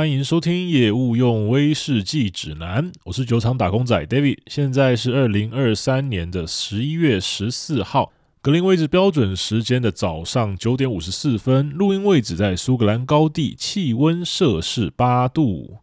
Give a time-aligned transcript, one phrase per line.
[0.00, 8.10] 欢迎收听业务用威士忌指南，我是酒厂打工仔 David，现在是二零二三年的十一月十四号，
[8.40, 15.76] 格林威治标准时间的早上九点五十四分，录音位置在苏格兰高地，气温摄氏八度。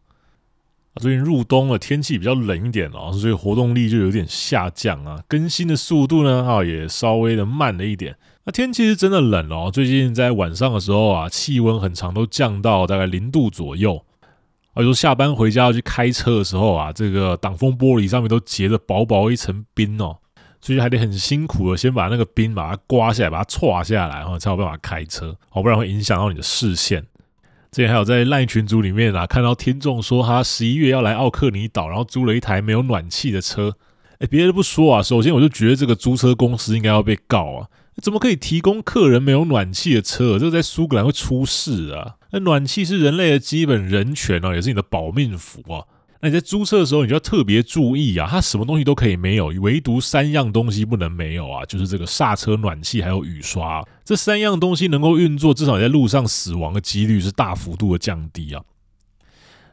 [0.95, 8.17] 最近入冬了，天气比较冷一点哦，所以活动力就有点下降啊，更新的速度呢，哈也稍微的慢了一点。
[8.45, 14.03] 那天气是真的冷哦，最近在晚上的时候啊，气温很长都降到大概零度左右。
[14.77, 20.17] 有时候下班回家要去开车的时候啊，这个挡风玻璃上面都结着薄薄一层冰哦，
[20.61, 27.03] 所以还得很辛苦的先把那个冰把它刮下来，把它剉下来，然后才有办法开车，好不然会影响到你的视线。
[27.71, 33.75] 之前还有在赖群组里面啊，看到听众说他十一月要来奥克尼岛，然后租了一台没有暖气的车。
[34.19, 37.67] 哎，别的不说啊，首先我就觉得这个租车公司应该要被告啊，
[38.01, 40.37] 怎么可以提供客人没有暖气的车？
[40.37, 42.15] 这个在苏格兰会出事啊！
[42.31, 45.83] 那暖气是人类的基本人权哦，也是你的保命符啊。
[46.21, 53.83] 那你在租车的时候，你就要特别注意啊，它什么东西都可以没有，唯独三样东西不能没有啊，就是这个刹车、暖气还有雨刷。
[54.03, 58.61] 这三样东西能够运作，至少你在路上死亡的几率是大幅度的降低啊。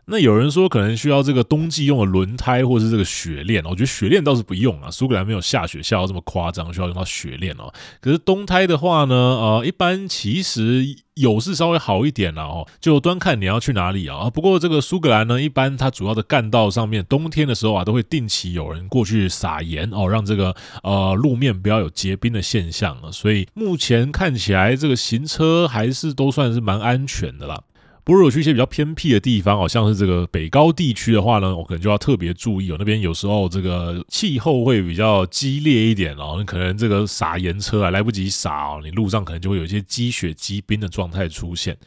[0.06, 3.64] 那有人说可能需要这个冬季用的轮胎，或是这个雪链。
[3.64, 7.72] 我觉得雪链倒是不用啊，苏格兰没有下雪下到这么夸张，需要用到雪链哦。
[8.00, 14.28] 可是冬胎的话呢，呃，一般其实有是稍微好一点了哦，就端看你要去哪里啊。
[14.28, 23.10] 不过这个苏格兰呢，一般它主要的干道上面，冬天的时候啊，都会定期有人过去撒盐哦，让这个呃路面不要有结冰的现象啊。
[23.10, 27.62] 所以目前看起来，这个行车还是都算是蛮安全的啦。
[28.04, 32.76] 不过，如果去一些比较偏僻的地方，好像是这个北高地区的话呢，我可能就要特别注意哦。
[32.78, 41.78] 那边有时候这个气候会比较激烈一点哦，你可能这个撒盐车啊来不及撒哦，你路上可能就会有一些积雪积冰的状态出现。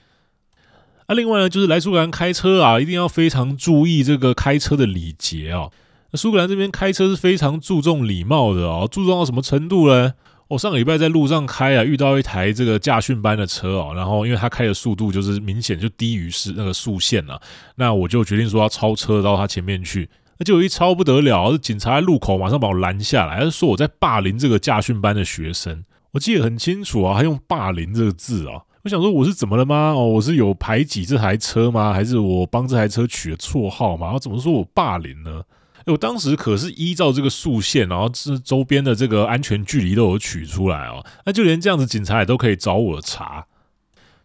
[1.07, 5.71] 那另外呢，就是来苏格兰开车啊，一定要非常注意这个开车的礼节哦。
[6.11, 10.13] 那苏格兰这边开车是非常注重礼貌的哦，注重到什么程度呢？
[10.49, 17.41] 我上个礼拜在路上开啊，遇到一台这个驾训班的车哦，然后因为他开的速度就是明显就低于是那个速限了，
[17.75, 29.91] 那我就决定说要超车到他前面去，那就一超不得了，是警察在路口马上把我拦下来，他就说我在霸凌这个驾训班的学生，我记得很清楚啊，他用霸凌这个字啊，我想说我是怎么了吗？
[29.91, 31.91] 哦，我是有排挤这台车吗？
[31.91, 34.13] 还是我帮这台车取了绰号吗？
[34.13, 35.43] 我怎么说我霸凌呢？
[35.87, 43.45] 我当时可是依照这个速线，然后是周边的这个安全距离都有取出来哦，那就连这样子警察也都可以找我查，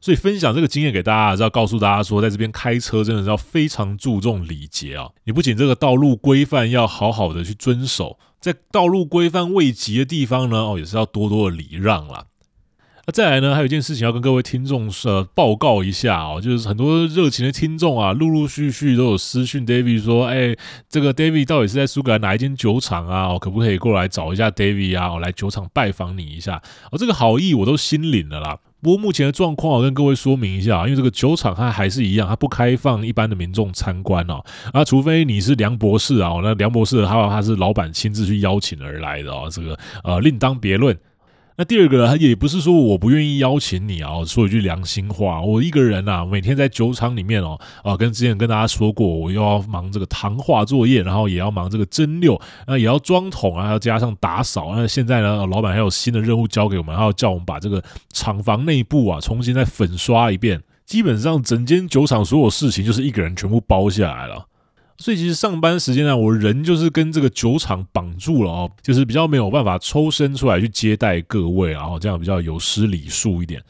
[0.00, 5.10] 所以分享这个经验给大家，是要告诉大家说，在这边开车真的是要非常注重礼节啊！
[5.24, 12.24] 你不仅这个道路规范要好好的去遵守，在道路规范未及的地方呢，哦，也是要多多的礼让啦。
[13.04, 20.54] 那、再来呢，还有一件事情要跟各位听众呃报告一下哦，就是很多热情的听众啊，陆陆续续都有私讯 David 说，哎、
[20.88, 23.26] 这个 David 到底是在苏格兰哪一间酒厂啊？
[23.26, 25.12] 哦，可不可以过来找一下 David 啊？
[25.14, 26.62] 我、来酒厂拜访你一下。
[26.92, 28.58] 哦，这个好意我都心领了啦。
[28.80, 34.42] 不过目前的状况，我跟各位说明一下，因为这个酒厂它还是一样，它不开放一般的民众参观哦。
[34.72, 40.96] 啊，除非你是梁博士啊，那梁博士他他是老板亲自去邀请而来的哦，这个呃另当别论。
[41.56, 54.72] 那第二个，他也不是说我不愿意邀请你啊，说一句良心话，我一个人啊，每天在酒厂里面哦，啊，跟之前跟大家说过，我又要忙这个糖化作业，然后也要忙这个蒸馏，那也要装桶啊，要加上打扫。
[54.74, 60.62] 那现在呢，老板还有新的任务交给我们，还要叫我们把这个厂房内部啊重新再粉刷一遍。
[60.86, 64.46] 基本上整间酒厂所有事情就是一个人全部包下来了。
[65.02, 73.60] 所以其实上班时间呢，我人就是跟这个酒厂绑住了哦，就是比较没有办法抽身出来去接待各位，然后这样比较有失礼数一点。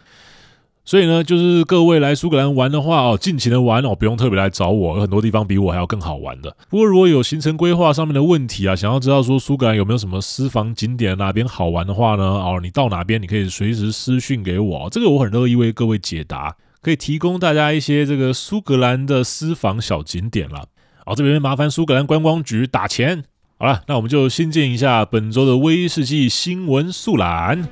[0.85, 6.55] 所以呢，就是各位来苏格兰玩的话哦，尽情的玩哦，不用特别来找我，有很多地方比我还要更好玩的。
[6.69, 20.65] 不过如果有行程规划上面的问题啊，想要知道说苏格兰有没有什么私房景点哪边好玩的话呢，哦，你到哪边你可以随时私讯给我，这个我很乐意为各位解答，可以提供大家一些这个苏格兰的私房小景点啦。
[21.05, 23.25] 好，这边麻烦苏格兰观光局打钱。
[23.59, 27.69] 好了，那我们就先进一下本周的威士忌新闻速览。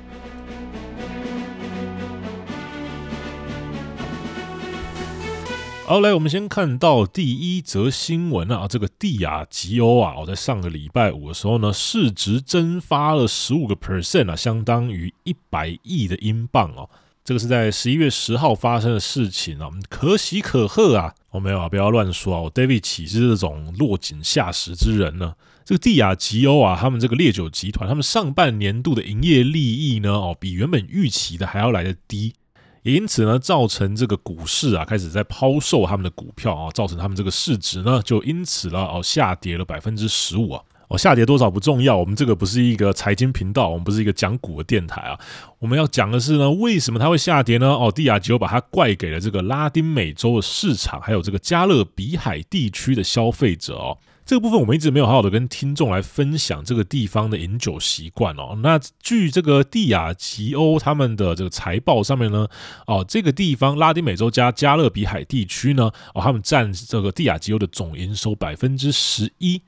[5.85, 16.89] 好，来，我们先看到第一则新闻啊，这个帝亚吉欧啊，我在上个礼拜五的时候呢，市值蒸发了十五个 percent 啊，相当于一百亿的英镑哦。
[17.23, 21.13] 这个是在十一月十号发生的事情啊，可喜可贺啊！
[21.29, 22.41] 我、哦、没有啊，不要乱说啊！
[22.41, 25.35] 我 David 岂是这种落井下石之人呢？
[25.63, 32.33] 这个帝亚吉欧啊，他们这个烈酒集团，他们上半年度的营业利益呢，哦，比原本预期的还要来得低，
[32.81, 40.63] 也因此呢，造成这个股市啊开始在抛售他们的股票啊，造成他们这个市值呢就因此了哦下跌了百分之十五啊。
[40.91, 45.17] 哦，下跌多少不重要，我们这个不是一个财经频道，我们不是一个讲股的电台啊。
[45.57, 47.69] 我们要讲的是呢，为什么它会下跌呢？
[47.69, 53.97] 哦，蒂亚吉欧把它怪给了这个拉丁美洲的市场，还有这个加勒比海地区的消费者哦。
[54.25, 58.59] 这个部分我们一直没有好好的跟听众来分享这个地方的饮酒习惯哦。
[58.61, 62.47] 那据这个蒂亚吉欧他们的这个财报上面呢，
[62.85, 69.61] 哦，这个地方拉丁美洲加加勒比海地区呢，哦，他们占这个蒂亚吉欧的总营收百分之十一。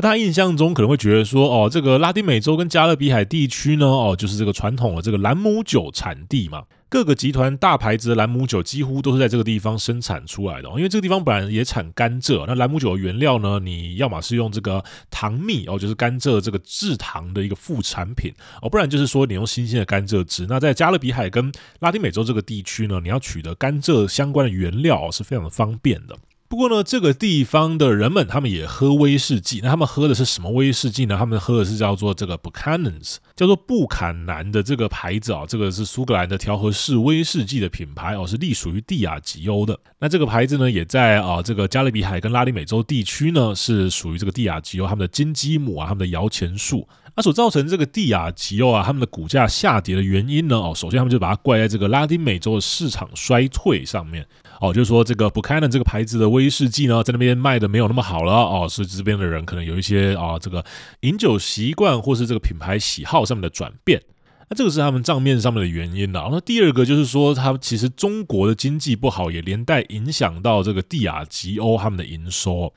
[0.00, 10.68] 那他印象中可能会觉得说，哦，这个拉丁美洲跟加勒比海地区呢，哦，就是这个传统的这个兰姆酒产地嘛，各个集团大牌子的兰姆酒几乎都是在这个地方生产出来的。
[10.76, 20.46] 因为这个地方本来也产甘蔗，那兰姆酒的原料呢，你要么是用这个糖蜜哦，就是甘蔗这个制糖的一个副产品哦，不然就是说你用新鲜的甘蔗汁。
[20.48, 21.50] 那在加勒比海跟
[21.80, 26.16] 拉丁美洲这个地区呢，你要取得甘蔗相关的原料哦是非常的方便的。
[26.48, 29.60] 不过呢，这个地方的人们他们也喝威士忌。
[29.62, 31.14] 那他们喝的是什么威士忌呢？
[31.18, 35.44] 他们喝的是叫做这个 Buchanan's，叫做布坎南的这个牌子啊。
[35.46, 39.78] 这个是苏格兰的调和式威士忌的品牌哦，是隶属于帝亚吉欧的。
[39.98, 46.88] 那这个牌子呢，也在啊这个加勒比海跟拉丁美洲地区呢，是属于这个帝亚吉欧他们的金鸡母啊，他们的摇钱树。
[47.14, 50.56] 那所造成这个帝亚吉欧啊，他们的股价下跌的原因呢？
[50.56, 54.26] 哦，首先他们就把它怪在这个拉丁美洲的市场衰退上面。
[54.60, 60.64] 哦，就是说这个 Buchanan 这个牌子的威士忌呢，在那边卖的没有那么好了哦，所以这边的人可能有一些啊，这个
[61.00, 64.02] 饮酒习惯或是这个品牌喜好上面的转变，
[64.50, 66.28] 那这个是他们账面上面的原因了。
[66.32, 72.72] 那第二个就是说，他其实中国的经济不好，也连带影响到这个帝亚吉欧他们的营收。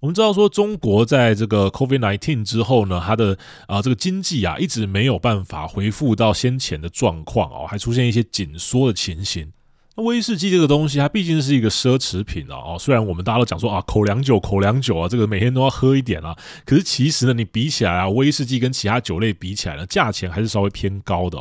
[0.00, 3.36] 我们知道说，中国在这个 COVID-19 之后呢，它的
[3.66, 9.50] 啊这个经济啊一直没有办法恢复到先前的状况哦，还出现一些紧缩的情形。
[10.02, 12.56] 威士忌这个东西，它毕竟是一个奢侈品啊！
[12.56, 21.38] 哦，虽然我们大家都讲说啊，口粮酒，口粮酒啊，这个每天都要喝一点啊，可是其实呢，你比起来啊，威士忌跟其他酒类比起来呢，价钱还是稍微偏高的。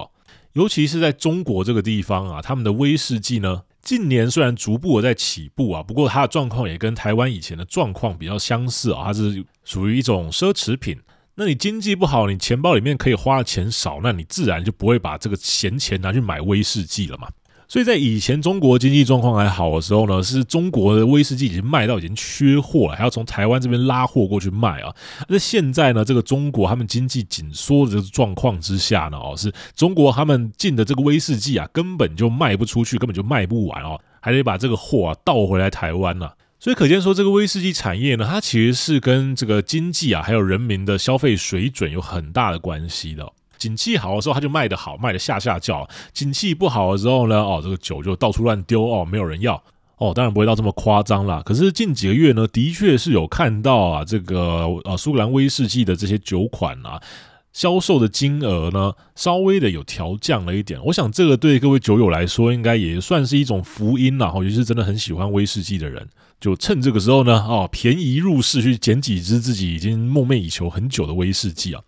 [0.53, 10.97] 尤其是在中国这个地方啊，他们的威士忌呢，近年虽然逐步的在起步啊，不过它的状况也跟台湾以前的状况比较相似啊，它是属于一种奢侈品。
[11.35, 17.27] 那你经济不好，你钱包里面可以花的钱少，那你自然就不会把这个闲钱拿去买威士忌了嘛。
[17.67, 24.93] 所以在以前中国经济状况还好的时候呢，是中国的威士忌已经卖到已经缺货了，还要从台湾这边拉货过去卖啊。
[25.27, 36.29] 那现在呢，这个中国他们经济紧缩的状况之下呢，哦，是中国他们进的这个威士忌啊，根本就卖不出去，根本就卖不完哦，还得把这个货啊倒回来台湾呢。
[36.59, 43.31] 所以可见说，这个威士忌产业呢，它其实是跟这个经济啊，还有人民的消费水准有很大的关系的。
[43.65, 45.83] 景气好的时候，它就卖得好，卖得下下叫；
[46.13, 49.55] 景气不好的时候呢，哦，这个酒就到处乱丢哦，没有人要
[49.97, 50.13] 哦。
[50.13, 51.41] 当然不会到这么夸张啦。
[51.43, 57.01] 可是近几个月呢，的确是有看到啊，这个呃苏格兰威士忌的这些酒款啊，
[57.53, 60.79] 销售的金额呢，稍微的有调降了一点。
[60.85, 64.31] 我想这个对各位酒友来说，应该也算是一种福音啦。
[64.35, 66.07] 尤其是真的很喜欢威士忌的人，
[66.39, 71.81] 就趁这个时候呢，哦，便宜入市去捡几支自己已经梦寐以求很久的威士忌啊。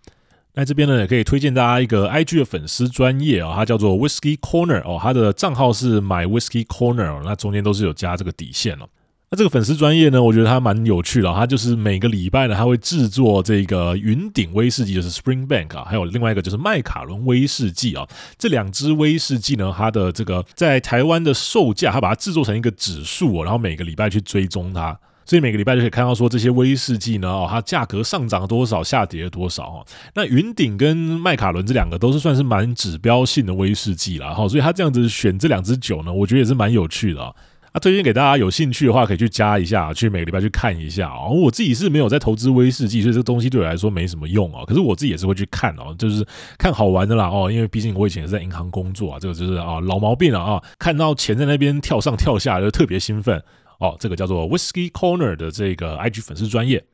[0.58, 8.88] 那这边呢，也可以推荐大家一个 IG 的粉丝专业啊，它叫做 Whisky Corner 哦，它的账号是 My Whisky Corner，那中间都是有加这个底线哦。
[9.30, 18.04] 那这个粉丝专业呢，我觉得它蛮有趣的，它就是每个礼拜呢，它会制作这个云顶威士忌，就是 Springbank 啊，还有另外一个就是麦卡伦威士忌啊，
[18.36, 24.98] 这两支威士忌呢，它的这个在台湾的售价，它把它制作成一个指数，然后每个礼拜去追踪它。
[25.28, 29.86] 所以每个礼拜就可以看到说这些威士忌呢，哦，它价格上涨多少，下跌了多少哦。
[30.14, 37.34] 那云顶跟麦卡伦这两个都是算是蛮指标性的威士忌了哈，所以他这样子选这两支酒呢，我觉得也是蛮有趣的啊。
[37.82, 41.28] 推荐给大家有兴趣的话，可以去加一下，去每个礼拜去看一下哦。
[41.30, 44.64] 我自己是没有在投资威士忌，所以这个东西对我来说没什么用哦。
[44.66, 47.52] 可是我自己也是会去看哦，就是看好玩的啦哦。
[47.52, 53.40] 因为毕竟我以前也是在银行工作啊，这个就是啊老毛病了啊，看到钱在那边跳上跳下就特别兴奋。
[53.78, 56.84] 哦，这个叫做 Whisky Corner 的这个 IG 粉丝专业。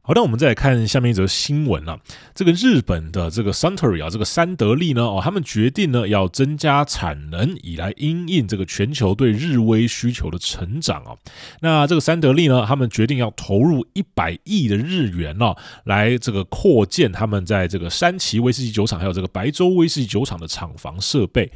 [0.00, 2.00] 好，那我们再来看下面一则新闻啊。
[2.34, 11.14] 这个日本的这个 Suntory 啊，这个三得利呢，哦，他们决定呢要增加产能，以来因应这个全球对日威需求的成长啊。
[11.60, 15.54] 那这个三得利呢，他们决定要投入一百亿的日元哦，
[15.84, 21.52] 来这个扩建他们在这个山崎威士忌酒厂还有这个白州威士忌酒厂的厂房设备。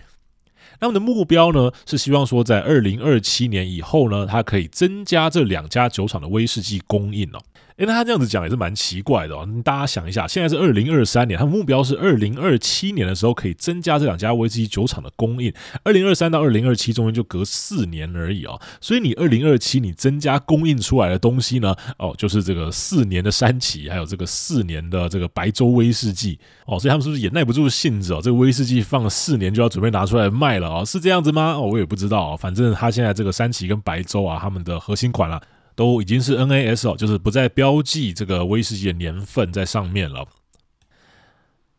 [0.83, 7.39] 他们的目标呢，是希望说在二零二七年以后呢，它可以增加这两家酒厂的威士忌供应哦。
[7.76, 9.49] 诶，那他这样子讲也是蛮奇怪的哦。
[9.64, 15.52] 大家想一下，现在是二零二三年，他们目标是二零二七年的时候可以增加这两家威士忌酒厂的供应。
[15.83, 28.21] 二零二三到二零二七中间就隔四年而已哦，所以你二零二七你增加供应出来的东西呢，哦，就是这个四年的山崎，还有这个四年的这个白州威士忌哦，所以他们是不是也耐不住性子哦？
[28.23, 31.55] 这个威士忌放了四年就要准备拿出来卖了哦，是这样子吗？
[31.55, 35.41] 哦，我也不知道，反正他现在这个山崎跟白州啊，他们的核心款了。
[35.75, 40.26] 都已经是 NAS 哦，就是不再标记这个威士忌的年份在上面了。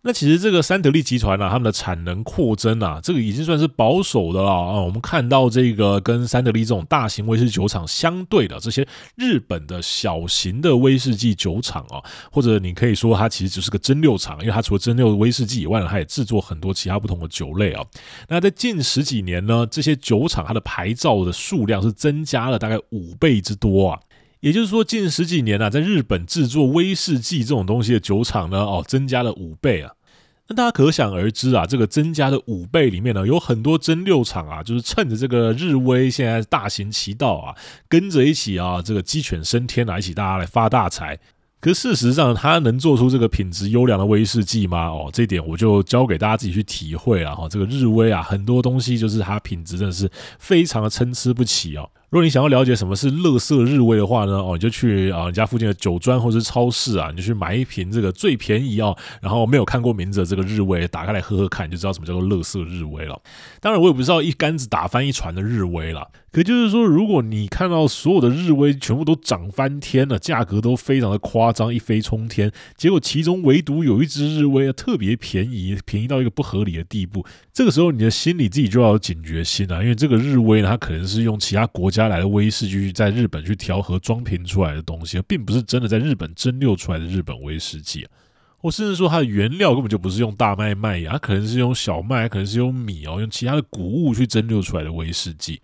[0.05, 4.81] 那其实这个三得利集团啊，他们的产能扩增啊，这个已经算是保守的了啊。
[4.81, 17.81] 我们看到这个跟三得利这种大型威士酒厂相对的这些日本的小型的威士忌酒厂啊，或者你可以说它其实只是个蒸馏厂，因为它除了蒸馏威士忌以外，它也制作很多其他不同的酒类啊。
[18.27, 23.99] 那在近十几年呢，这些酒厂它的牌照的数量是增加了大概五倍之多啊。
[24.43, 29.93] 也就是说，近十几年啊，在日本制作威士忌这种东西的酒厂呢，哦，增加了五倍啊。
[30.49, 37.55] 那大家可想而知啊，这个增加的五倍里面呢，有很多蒸馏厂啊，就是趁着这个日威现在大行其道啊，
[37.87, 41.17] 跟着一起啊，这个鸡犬升天啊，一起大家来发大财。
[41.61, 44.87] 可事实上，它能做出这个品质优良的威士忌吗？
[44.87, 47.47] 哦，这点我就交给大家自己去体会了哈。
[47.47, 51.89] 这个日威啊，很多东西就是它品质真的是非常的参差不齐哦。
[52.13, 63.19] 如果你想要了解什么是乐色日威的话呢，哦，你就去啊，你家附近的酒庄或者是超市啊，你就去买一瓶这个最便宜哦，然后没有看过名字的这个日威，打开来喝喝看，你就知道什么叫做乐色日威了。
[63.59, 66.07] 当然，我也不知道一竿子打翻一船的日威了。
[66.31, 88.07] 可就是说，如果你看到所有的日威全部都涨翻天了，价格都非常的夸张，一飞冲天，结果其中唯独有一只日威啊特别便宜，便宜到一个不合理的地步，这个时候你的心里自己就要有警觉心啊，因为这个日威呢，它可能是用其他国家来的威士忌在日本去调和装瓶出来的东西，并不是真的在日本蒸馏出来的日本威士忌，
[88.61, 95.61] 我甚至说它的原料根本就不是用大麦麦芽，可能是用小麦，可能是用米哦，用其他的谷物去蒸馏出来的威士忌。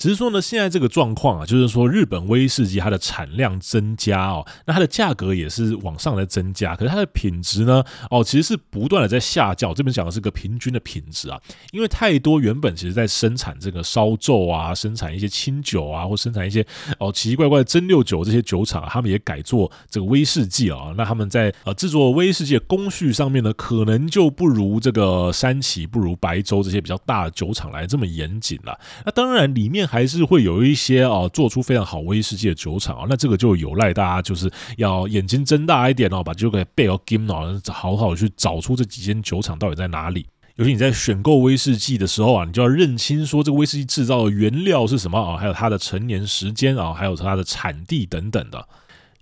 [0.00, 9.74] 只是说呢，现在这个状况啊，就是说日本威士忌它的产量增加哦，那它的价格也是往上来增加，可是它的品质呢，哦，其实是不断的在下降。
[9.74, 11.38] 这边讲的是个平均的品质啊，
[11.70, 16.66] 因为太多原本其实在生产这个烧酎啊，生产一些清酒啊，或生产一些
[16.98, 20.94] 哦奇奇怪怪的蒸馏酒这些酒厂，他们也改做这个威士忌啊。
[20.96, 28.80] 那他们在呃制作威士忌的工序上面呢，可能就不如这个山崎、不如白州这些比较大的酒厂来这么严谨了。
[29.04, 29.89] 那当然里面。
[29.90, 40.24] 还是会有一些啊，做出非常好威士忌的酒厂啊，那这个就有赖大家就是要眼睛睁大一点哦，把这个背后金哦，好好去找出这几间酒厂到底在哪里。
[40.56, 48.68] 尤其你在选购威士忌的时候啊，你就要认清说这个威士忌制造的原料是什么啊，还有它的陈年时间啊，还有它的产地等等的。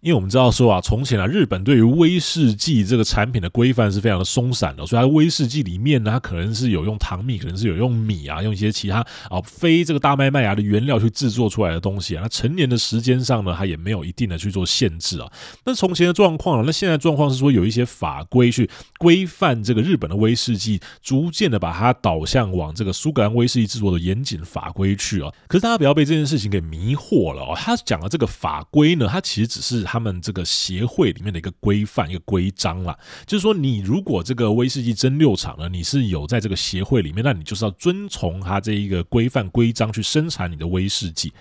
[0.01, 12.23] 因为我们知道说啊，从前啊，日本对于威士忌这个产品的规范是非常的松散的，所以它威士忌里面呢，它可能是有用糖蜜，可能是有用米啊，用一些其他啊非这个大麦麦芽的原料去制作出来的东西啊。
[12.23, 15.29] 那陈年的时间上呢，它也没有一定的去做限制啊。
[15.65, 25.33] 那从前的状况，那现在状况是说有一些法规去规范这个日本的威士忌，逐渐的把它导向往这个苏格兰威士忌制作的严谨法规去啊。
[25.49, 27.55] 可是大家不要被这件事情给迷惑了哦。
[27.57, 29.88] 他讲的这个法规呢，它其实只是。
[29.91, 32.95] 他们这个协会里面的一个规范、一个规章啦，
[33.27, 41.33] 就是说，你如果这个威士忌蒸馏厂呢，你是有在这个协会里面，那你就是要遵从它这一个规范规章去生产你的威士忌。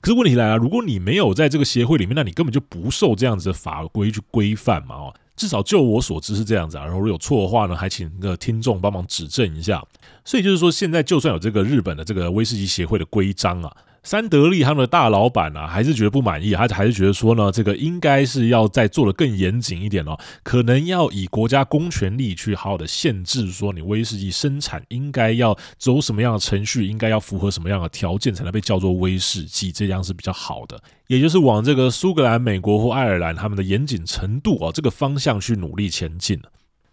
[0.00, 4.94] 可是问题来了，如果你没有在这个协会里面，那你根本就不受这样子的法规去规范嘛。
[4.94, 6.84] 哦，至少就我所知是这样子啊。
[6.84, 9.82] 然后如果有错的话呢，还请那个听众帮忙指正一下。
[10.24, 13.76] 所以就是说，现在就算有这个日本的这个威士忌协会的规章啊。
[14.06, 36.40] 三得利他们的大老板啊，还是觉得不满意，他还是觉得说呢，这个应该是要再做得更严谨一点哦，可能要以国家公权力去好好的限制，说你威士忌生产应该要走什么样的程序，应该要符合什么样的条件才能被叫做威士忌，这样是比较好的，也就是往这个苏格兰、美国或爱尔兰他们的严谨程度啊这个方向去努力前进。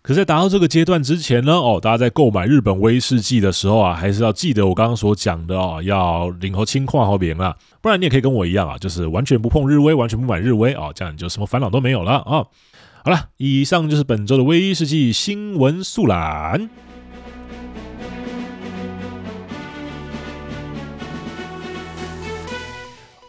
[0.03, 12.43] 可是，在达到这个阶段之前呢，哦，大家在购买日本威士忌的时候啊，还是要记得我刚刚所讲的哦，要领后轻矿好别啊，不然你也可以跟我一样啊，就是完全不碰日威，完全不买日威啊，这样你就什么烦恼都没有了啊。
[13.05, 16.69] 好了，以上就是本周的威士忌新闻速览。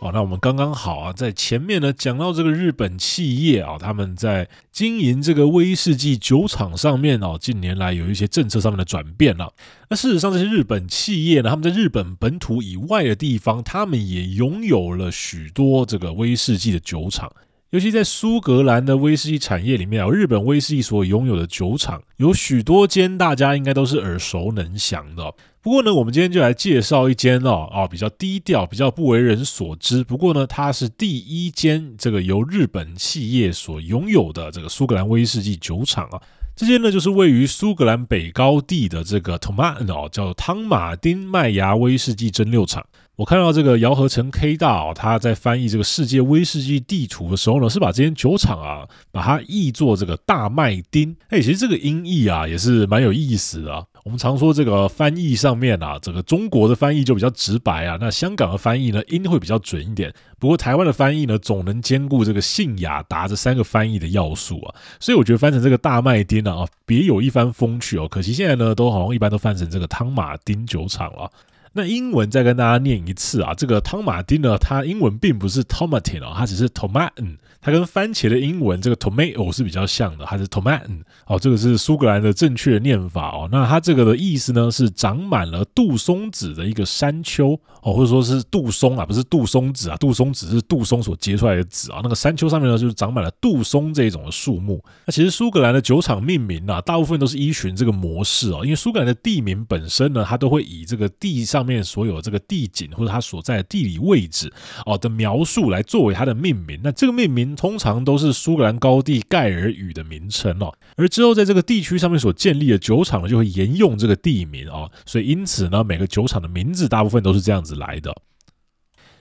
[0.04, 9.54] 好，那我们刚刚好啊，在前面呢讲到这个日本企业啊，他们在经营这个威士忌酒厂上面哦，近年来有一些政策上面的转变了。
[9.88, 17.32] 那事实上，这些日本企业呢，他们在日本本土以外的地方，他们也拥有了许多这个威士忌的酒厂。
[17.75, 25.35] 尤其在苏格兰的威士忌产业里面啊，日本威士忌所拥有的酒厂有许多间，大家应该都是耳熟能详的。
[25.61, 30.04] 不过呢，我们今天就来介绍一间哦，啊，比较低调、比较不为人所知。
[30.04, 36.23] 不过呢，它是第一间这个由日本企业所拥有的这个苏格兰威士忌酒厂啊。
[36.54, 42.87] 这间呢，就是位于苏格兰北高地的这个 Tomat 哦，叫汤马丁麦芽威士忌蒸馏厂。
[43.16, 51.14] 我看到这个姚合成 K 大，他在翻译这个世界威士忌地图的时候呢，是把这间酒厂啊，把它译作这个大麦丁。
[51.28, 53.85] 哎，其实这个音译啊，也是蛮有意思的啊。
[54.02, 60.12] 我们常说这个翻译上面啊，这个中国的翻译就比较直白啊，那香港的翻译呢，音会比较准一点。
[60.40, 68.09] 不过台湾的翻译呢，总能兼顾这个信雅达这三个翻译的要素啊，所以我觉得翻成这个大麦丁啊，别有一番风趣哦。
[68.09, 71.30] 可惜现在呢，都好像一般都翻成这个汤马丁酒厂了。
[71.76, 83.49] 那英文再跟大家念一次啊，这个汤马丁呢，它英文并不是 Tomatin 哦，它只是 Tomatin，它跟番茄的英文这个 tomato 是比较像的，它是 Tomatin 哦，这个是苏格兰的正确念法哦。
[83.50, 94.81] 那它这个的意思呢，是长满了杜松子的一个山丘哦，或者说是杜松啊，不是杜松子啊，杜松子是杜松所结出来的籽啊，那个山丘上面呢，就是长满了杜松这种的树木。
[95.07, 104.52] 那其实苏格兰的酒厂命名啊，大部分都是依循这个模式哦，因为苏格兰的地名本身呢，它都会以这个地上面所有这个地景或者它所在的地理位置
[104.87, 118.14] 哦的描述来作为它的命名，那这个命名通常都是苏格兰高地盖尔语的名称哦，而之后在这个地区上面所建立的酒厂呢，就会沿用这个地名哦，所以因此呢，每个酒厂的名字大部分都是这样子来的。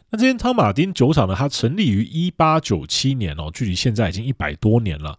[0.10, 5.18] 那这间汤马丁酒厂呢，它成立于一八九七年哦，距离现在已经一百多年了。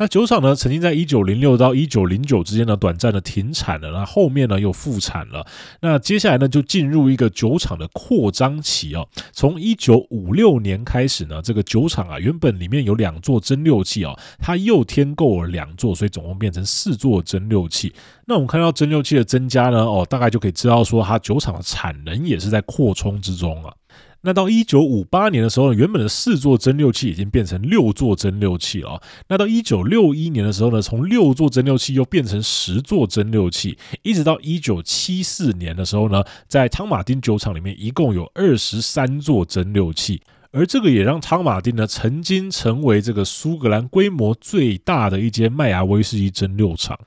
[0.00, 5.44] 那酒厂呢，曾经在一九零六到一九零九之间呢，短暂的停产了，那后面呢又复产了。
[5.80, 9.08] 那接下来呢，就进入一个酒厂的扩张期哦。
[9.32, 17.92] 从一九五六年开始呢，这个酒厂啊，原本里面有两座蒸馏器哦，它又添购了两座，所以总共变成四座蒸馏器。
[18.24, 23.74] 那我们看到蒸馏器的增加呢，哦，大概就可以知道说，它酒厂的产能也是在扩充之中啊。
[24.22, 29.00] 那到一九五八年的时候呢，原本的四座蒸馏器已经变成六座蒸馏器了。
[29.28, 46.98] 那到一九六一年的时候呢，从六座蒸馏器又变成十座蒸馏器，一直到一九七四年的时候呢，在汤马丁酒厂里面一共有二十三座蒸馏器，而这个也让汤马丁呢曾经成为这个苏格兰规模最大的一间麦芽威士忌蒸馏厂。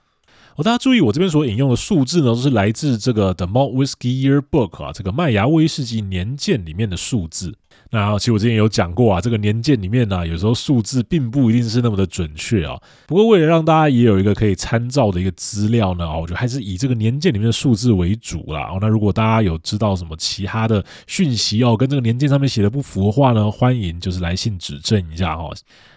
[0.55, 7.55] 哦，大家注意，我这边所引用的数字呢，都是来自这个 The Malt Whisky Yearbook 啊，这个麦芽威士忌年鉴里面的数字。
[7.93, 12.79] 那其实我之前有讲过啊，这个年鉴里面呢，有时候数字并不一定是那么的准确啊。
[13.05, 18.69] 不过为了让大家也有一个可以参照的一个资料呢，啊我觉得还是以这个年鉴里面的数字为主啦。
[18.71, 25.49] 哦，那如果大家有知道什么其他的讯息哦，跟这个年鉴上面写的不符的话呢，欢迎就是来信指正一下哈。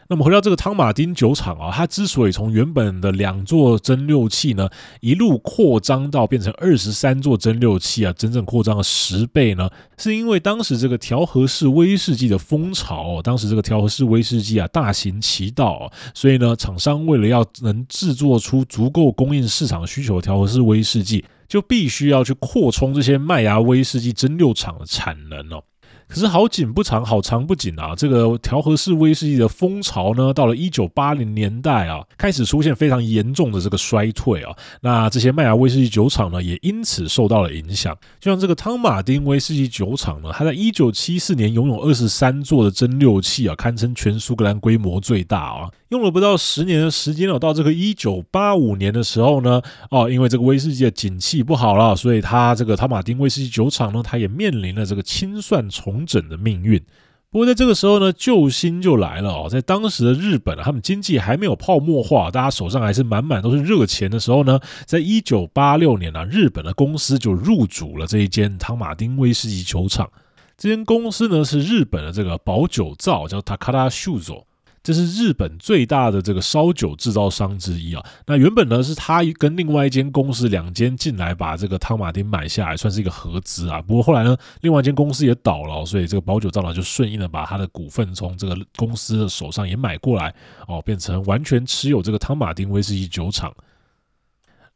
[0.09, 4.69] 那么回到这个汤马丁酒厂啊，它之所以从原本的两座蒸馏器呢，
[5.01, 25.63] 一路扩张到变成二十三座蒸馏器啊，整整扩张了十倍呢，是因为当时这个调和式威士忌的风潮，当时这个调和式威士忌啊大行其道，所以呢，厂商为了要能制作出足够供应市场需求的调和式威士忌，就必须要去扩充这些麦芽威士忌蒸馏厂的产能哦。
[26.09, 27.95] 可是好景不长，好长不紧啊！
[27.97, 34.55] 这个调和式威士忌的风潮呢，到了一九八零年代啊，开始出现非常严重的这个衰退啊。
[34.81, 37.97] 那这些麦芽威士忌酒厂呢，也因此受到了影响。
[38.21, 45.71] 就像这个汤马丁威士忌酒厂呢，它在一九七四年拥有二十三座的蒸馏器啊，堪称全苏格兰规模最大啊。
[45.91, 56.83] 用了不到十年的时间哦，到这个一九八五年的时候呢，哦，因为这个威士忌的景气不好了，所以它这个汤马丁威士忌酒厂呢，它也面临了这个清算重重整的命运。
[57.31, 70.11] 不过在这个时候呢，救星就来了哦，在当时的日本，他们经济还没有泡沫化，大家手上还是满满都是热钱的时候呢，在一九八六年啊，日本的公司就入主了这一间汤马丁威士忌酒厂。
[70.57, 74.45] 这间公司呢，是日本的这个保酒造，叫 Takara Shuzo。
[74.85, 78.05] 这是日本最大的这个烧酒制造商之一啊。
[78.27, 83.81] 那原本呢，是他跟另外一间公司两间进来把这个汤马丁买下来，算是一个合资啊。
[83.81, 90.35] 不过后来呢，另外一间公司也倒了，所以这个保酒造呢就顺应的把他的股份从这个公司的手上也买过来
[90.69, 93.51] 哦，变成完全持有这个汤马丁威士忌酒厂。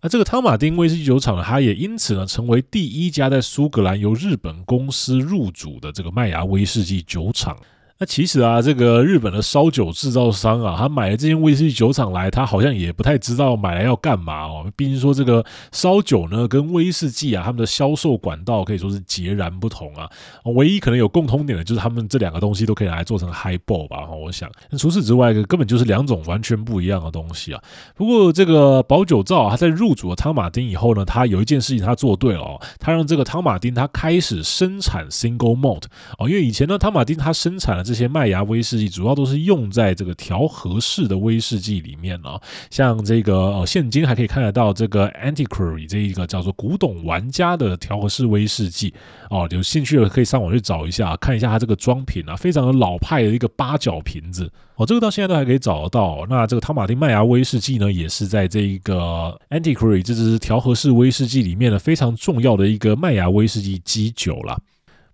[0.01, 7.55] 那这个汤马丁威士忌酒厂呢，它也因此呢成为第一家在苏格兰由日本公司入主的这个麦芽威士忌酒厂。
[8.00, 14.70] 那其实啊，这个日本的烧酒制造商啊，他买了这间威士忌酒厂来，他好像也不太知道买来要干嘛哦。
[14.76, 20.08] 毕竟说这个烧酒呢，跟威士忌啊，他们的销售管道可以说是截然不同啊。
[20.44, 24.08] 唯一可能有共通点的，就是他们这两个东西都可以来做成 highball 吧。
[24.08, 27.61] 我想，那除此之外，根本就是两种完全不一样的东西啊。
[27.96, 35.82] 不过这个保酒造啊，他在入主了汤马丁以后呢，他有一件事情他做对了哦，他让这个汤马丁他开始生产 single malt
[36.18, 37.88] 哦，因为以前呢，汤马丁他生产了。
[37.88, 42.38] 这些麦芽威士忌主要都是用在这个调和式的威士忌里面啊，
[42.70, 48.92] 像这个呃，现今还可以看得到这个 Antiquary 这一个叫做古董玩家的调和式威士忌
[49.31, 56.27] 哦，有兴趣的可以上网去找一下，看一下它这个装瓶啊，非常的老派的一个八角瓶子哦，这个到现在都还可以找得到。
[56.29, 64.61] 那这个汤马丁麦芽威士忌呢，也是在这一个 Antiquary 这支调和式威士忌里面呢，非常重要的一个麦芽威士忌基酒了。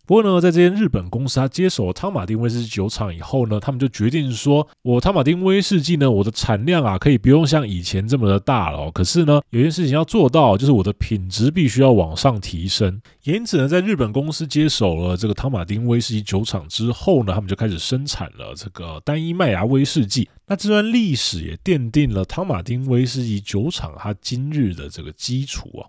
[0.06, 8.90] 不过呢，在这间日本公司，他接手了汤马丁威士忌酒厂以后呢，他们就决定说，我汤马丁威士忌呢，我的产量啊，可以不用像以前这么的大了。
[8.90, 13.00] 可是呢，有件事情要做到，就是我的品质必须要往上提升。
[13.22, 20.28] 因此呢，在日本公司接手了这个汤马丁威士忌酒厂之后呢，他们就开始生产了这个单一麦芽威士忌。
[20.46, 25.88] 那这段历史也奠定了汤马丁威士忌酒厂它今日的这个基础啊。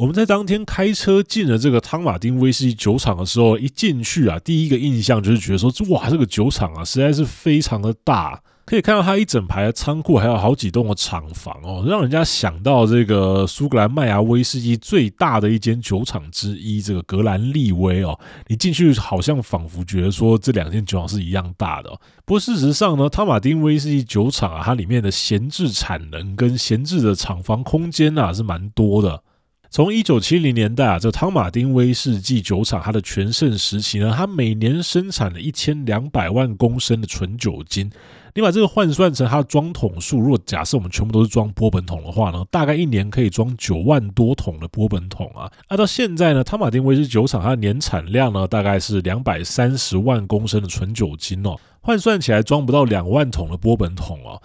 [0.00, 18.18] 我们在当天开车进了这个汤马丁威士忌酒厂的时候，一进去啊，第一个印象就是觉得说，哇，这个酒厂啊，实在是非常的大，可以看到它一整排的仓库，还有好几栋的厂房哦，让人家想到这个苏格兰麦芽威士忌最大的一间酒厂之一，这个格兰利威哦。
[18.46, 21.90] 你进去好像仿佛觉得说，这两间酒厂是一样大的。
[22.24, 29.22] 不过事实上呢，汤马丁威士忌酒厂啊，它里面的闲置产能跟闲置的厂房空间啊，是蛮多的。
[29.72, 37.88] 从一九七零年代啊，这汤马丁威士忌酒厂它的全盛时期呢，它每年生产了一千两百万公升的纯酒精。
[38.34, 45.48] 你把这个换算成它的装桶数，如果假设我们全部都是装波本桶的话呢，大概一年可以装九万多桶的波本桶啊。
[45.68, 54.42] 那到现在呢，汤马丁威士忌酒厂它的年产量呢，大概是两百三十万公升的纯酒精哦，换算起来装不到两万桶的波本桶哦。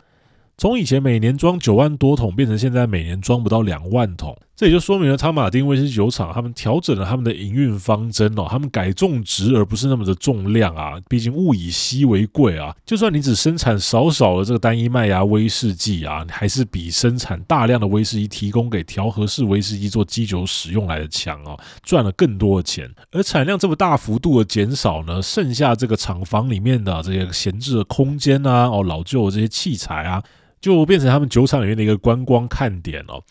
[0.58, 12.74] 从以前每年装九万多桶，变成现在每年装不到两万桶，这也就说明了汤马丁威士酒厂他们调整了他们的营运方针哦，他们改种植而不是那么的重量啊，毕竟物以稀为贵啊。
[12.86, 22.90] 就算你只生产少少的这个单一麦芽威士忌啊，还是比生产大量的威士忌提供给调和式威士忌做基酒使用来的强哦，赚了更多的钱。
[23.12, 30.24] 而产量这么大幅度的减少呢，剩下这个厂房里面的这些闲置的空间啊，哦，老旧的这些器材啊。
[30.62, 33.22] 就变成他们酒厂里面的一个观光看点哦，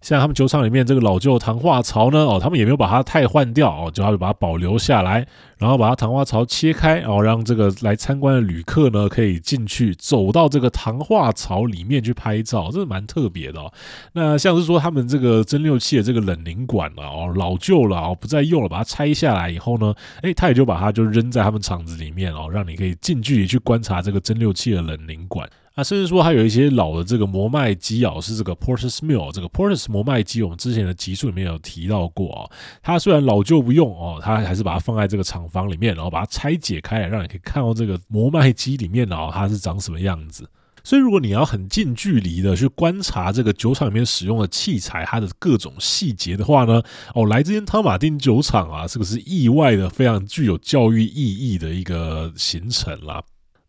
[0.00, 5.26] 像他们酒厂里面这个老旧的糖化槽呢，哦，他们也没有把它汰换掉哦，就要把它保留下来，
[5.58, 13.70] 然后把它糖化槽切开然哦，让这个来参观的旅客呢可以进去走到这个糖化槽里面去拍照，这是蛮特别的哦。
[14.14, 25.46] 那像是说他们这个蒸馏器的这个冷凝管了哦，老旧了哦，不再用了，把它拆下来以后呢，诶，他也就把它就扔在他们厂子里面哦，让你可以近距离去观察这个蒸馏器的冷凝管。
[25.74, 32.50] 啊，甚至说还有一些老的这个磨麦机啊，是这个 Porter's Mill 这个 Porter's 磨麦机，我们之前的集数里面有提到过啊。
[32.82, 40.48] 它虽然老旧不用哦，它还是把它放在这个厂房里面，然后把它拆解开来，让你可以看到这个磨麦机里面哦，它是长什么样子。
[40.82, 46.82] 所以如果你要很近距离的去观察这个酒厂里面使用的器材，它的各种细节的话呢，
[47.14, 53.22] 哦，来这间汤马丁酒厂啊，这个是意外的非常具有教育意义的一个行程啦。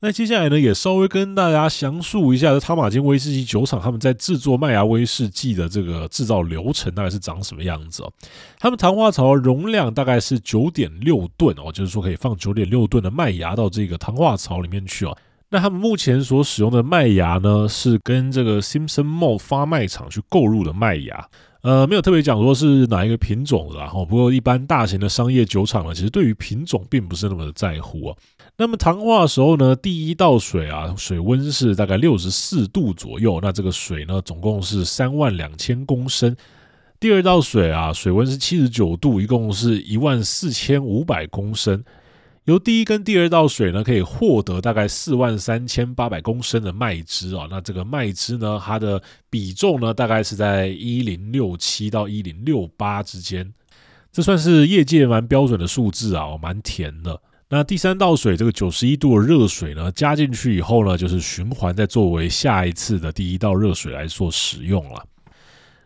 [0.03, 8.11] 那接下来呢，也稍微跟大家详述一下，这汤马金威士忌酒厂他们在制作麦芽威士忌的这个制造流程大概是长什么样子哦。
[8.57, 15.15] 他们糖化槽容量大概是九点六吨哦，就是说可以放九点六吨的麦芽到这个糖化槽里面去哦。
[15.49, 21.29] 那他们目前所使用的麦芽呢，是跟这个 Simpson Mall 发麦厂去购入的麦芽。
[21.61, 28.17] 呃，没有特别讲说是哪一个品种的，然后不过一般大型的商业酒厂呢，其实对于品种并不是那么的在乎啊。
[28.61, 36.37] 那么糖化的时候呢，第一道水啊，水温是大概六十四度左右，那这个水呢，总共是三万两千公升。
[36.99, 41.83] 第二道水啊，水温是七十九度，一共是一万四千五百公升。
[42.43, 47.47] 由第一跟第二道水呢，可以获得大概四万三千八百公升的麦汁啊。
[47.49, 53.51] 那这个麦汁呢，它的比重呢，大概是在一零六七到一零六八之间，
[54.11, 57.19] 这算是业界蛮标准的数字啊，蛮甜的。
[57.53, 65.05] 那第三道水这个九十一度的热水呢，加进去以后呢，就是循环再作为下一次的第一道热水来做使用了。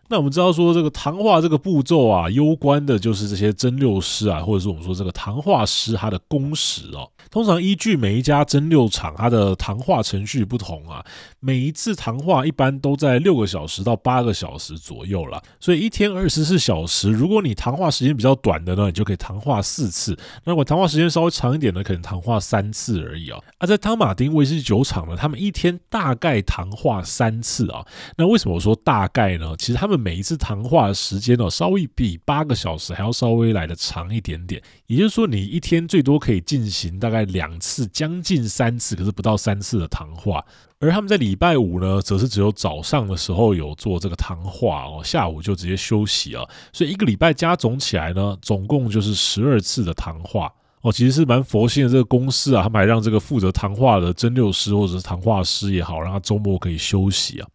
[0.07, 7.09] 那我们知道说这个糖化这个步骤啊，攸关的就是这些蒸馏师啊，或者是我们说这个糖化师他的工时哦。
[7.31, 11.03] 通常依据每一家蒸馏厂它的糖化程序不同啊，
[11.39, 15.41] 每一次糖化一般都在六个小时到八个小时左右啦。
[15.59, 20.13] 所以一天二十四小时，如果你糖化时间比较短的呢，你就可以糖化四次；
[20.45, 23.39] 那如果糖化时间稍微长一点呢，可能糖化三次而已啊。
[23.57, 27.83] 而在汤马丁威士忌酒厂呢，他们一天大概糖化三次啊。
[28.17, 29.55] 那为什么我说大概呢？
[29.57, 34.61] 其实他们每一次谈话的时间呢，稍微比八个小时还要稍微来得长一点点。
[34.87, 40.43] 也就是说，你一天最多可以进行大概两次，将近三次，可是不到三次的谈话。
[40.79, 46.43] 而他们在礼拜五呢，则是只有早上的时候有做这个谈话哦，下午就直接休息啊。
[46.73, 50.91] 所以一个礼拜加总起来呢，总共就是十二次的谈话哦。
[50.91, 57.47] 其实是蛮佛心的这个公司啊，他们还让这个负责谈话的真六师或者是谈话师也好，让他周末可以休息啊。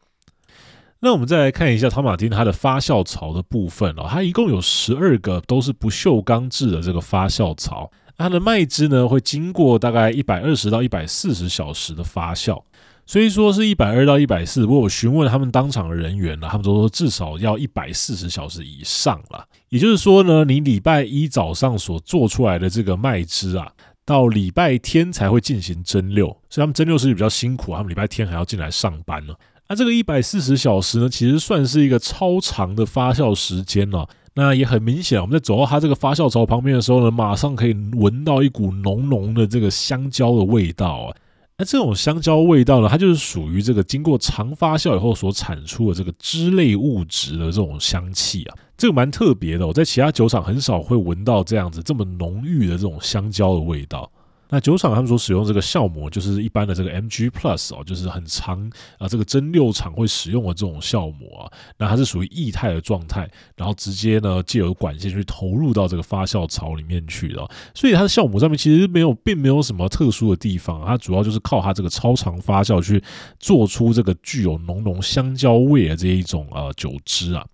[1.03, 12.63] 那我们再来看一下汤马丁它的发酵槽的部分哦，它一共有十二个都是不锈钢制的这个发酵槽，它的麦汁呢会经过大概一百二十到一百四十小时的发酵，
[13.07, 19.43] 虽说是一百二到一百四，不过我询问他们当场的人员呢，他们都说至少要一百四十小时以上了。
[19.71, 23.73] 也就是说呢，你礼拜一早上所做出来的这个麦汁啊，
[24.05, 29.35] 到礼拜天才会进行蒸馏，所以他们蒸馏师比较辛苦，他们礼拜天还要进来上班呢。
[29.71, 34.09] 那这个一百四十小时呢，其实算是一个超长的发酵时间了。
[34.35, 41.17] 那也很明显，我们在走到它这个发酵槽旁边的时候呢，马上可以闻到一股浓浓的这个香蕉的味道啊。
[41.57, 48.57] 那这种香蕉味道呢，它就是属于这个经过长发酵以后所产出的这个脂类物质的这种香气啊。
[48.77, 54.11] 这个蛮特别的，我在其他酒厂很少会闻到这样子这么浓郁的这种香蕉的味道。
[54.51, 61.51] 那酒厂他们所使用这个酵母，就是一般的这个 MG Plus 哦，就是很长啊，这个蒸馏厂会使用的这种酵母啊。
[61.79, 67.49] 那它是属于液态的状态，然后直接呢借由管线去投入到这个发酵槽里面去的。
[67.75, 73.03] 所以它的酵母上面其实没有，并没有什么特殊的地方，它主要就是靠它这个超长发酵去
[73.39, 77.47] 做出这个具有浓浓香蕉味的这一种呃酒汁啊。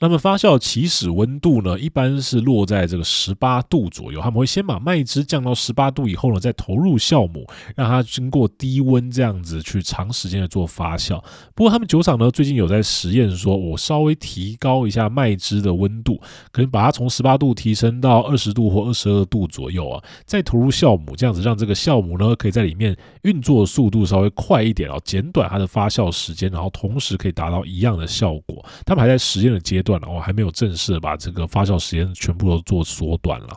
[0.00, 4.20] 那么发酵起始温度呢，一般是落在这个十八度左右。
[4.20, 11.22] 他们会先把麦汁降到十八度以后呢，再投入酵母，让它经过低温这样子去长时间的做发酵。
[11.54, 28.64] 不过他们酒厂呢，最近有在实验，说我稍微提高一下麦汁的温度，可能把它从十八度提升到二十度或二十二度左右啊，再投入酵母，这样子让这个酵母呢，可以在里面运作速度稍微快一点啊，减短它的发酵时间，然后同时可以达到一样的效果。
[28.84, 33.56] 他们还在实验的阶段，然后还没有正式的把这个发酵时间全部都做缩短了。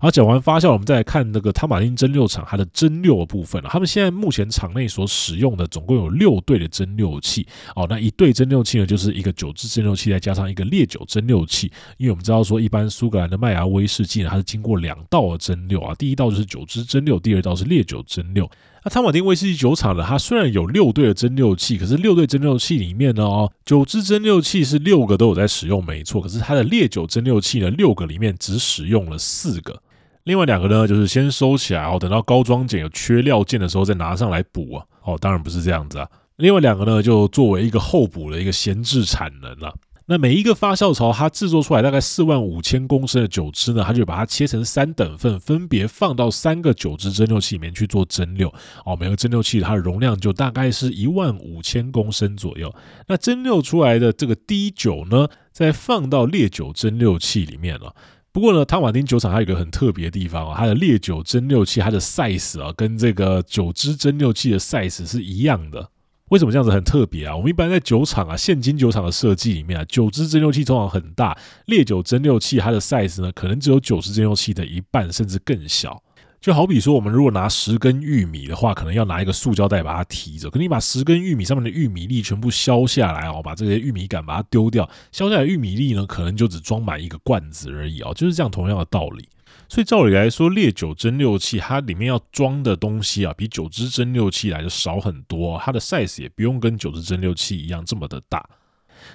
[0.00, 3.68] 好，讲完发酵，我们再来看那个汤马丁蒸馏厂它的蒸馏的部分了。
[3.70, 7.46] 他们现在目前厂内所使用的总共有六对的蒸馏器。
[7.76, 11.70] 哦，那一对蒸馏器呢，就是一个酒质蒸馏器，再加上一个烈酒蒸馏器。
[11.98, 15.94] 因为我们知道说，一般苏格兰的麦芽威士忌呢，它是经过两道的蒸馏啊。
[15.96, 18.48] 第一道就是酒质蒸馏，第二道是烈酒蒸馏。
[18.82, 26.20] 那汤马丁威士忌酒厂呢，它虽然有六对的蒸馏器，可是六对蒸馏器里面呢，哦，九支蒸馏器是六个都有在使用，没错。
[26.20, 29.82] 可是它的烈酒蒸馏器呢，六个里面只使用了四个。
[30.24, 34.84] 另外两个呢，就是先收起来哦，等到高装检有缺料件的时候再拿上来补啊。
[35.02, 36.08] 哦，当然不是这样子啊。
[36.36, 39.74] 另外两个呢，就作为一个候补的一个闲置产能了。
[40.10, 48.52] 那每一个发酵槽它制作出来大概四万五千公升的酒汁呢，它就把它切成三等份，分别放到三个酒汁蒸馏器里面去做蒸馏。
[48.84, 52.74] 哦，每个蒸馏器它的容量就大概是一万五千公升左右。
[53.06, 57.94] 那蒸馏出来的这个低酒呢，再放到烈酒蒸馏器里面了。
[58.32, 65.88] 不过呢，汤马丁酒厂还有一个很特别的地方啊，它的烈酒蒸馏器它的 size 啊，跟这个酒汁蒸馏器的 size 是一样的。
[66.30, 67.36] 为什么这样子很特别啊？
[67.36, 76.00] 我们一般在酒厂啊，现金酒厂的设计里面啊，酒汁蒸馏器通常很大，烈酒蒸馏器它的 size 呢，可能只有酒汁蒸馏器的一半，甚至更小。
[76.40, 80.48] 就好比说，我们如果拿十根玉米的话，可能要拿一个塑胶袋把它提着。
[80.48, 89.28] 可你把十根玉米上面的玉米粒全部削下来哦，把这些玉米杆把它丢掉，削下来的玉米粒呢，可能就只装满一个罐子而已哦，就是这样同样的道理。
[89.70, 98.44] 所以照理来说，烈酒蒸馏器它里面要装的东西啊，比酒汁蒸馏器来的少很多，它的 size 也不用跟酒汁蒸馏器一样这么的大。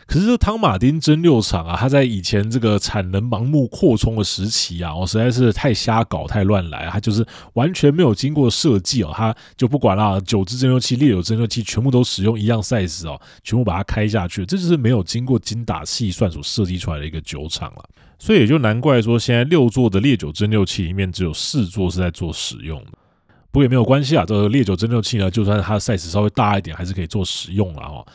[0.07, 17.89] 可是这汤马丁蒸馏厂啊，它在以前这个产能盲目扩充的时期啊，我实在是太瞎搞、太乱来，它就是完全没有经过设计哦，它就不管啦，酒汁蒸馏器、烈酒蒸馏器全部都使用一样 size 哦，全部把它开下去，这就是没有经过精打细算所设计出来的一个酒厂了。
[18.17, 22.91] 所以也就难怪说，现在六座的烈酒蒸馏器里面只有四座是在做使用的。
[23.51, 28.05] 不过也没有关系啊，这个烈酒蒸馏器呢，就算它的 size 稍微大一点，还是可以做使用了哦。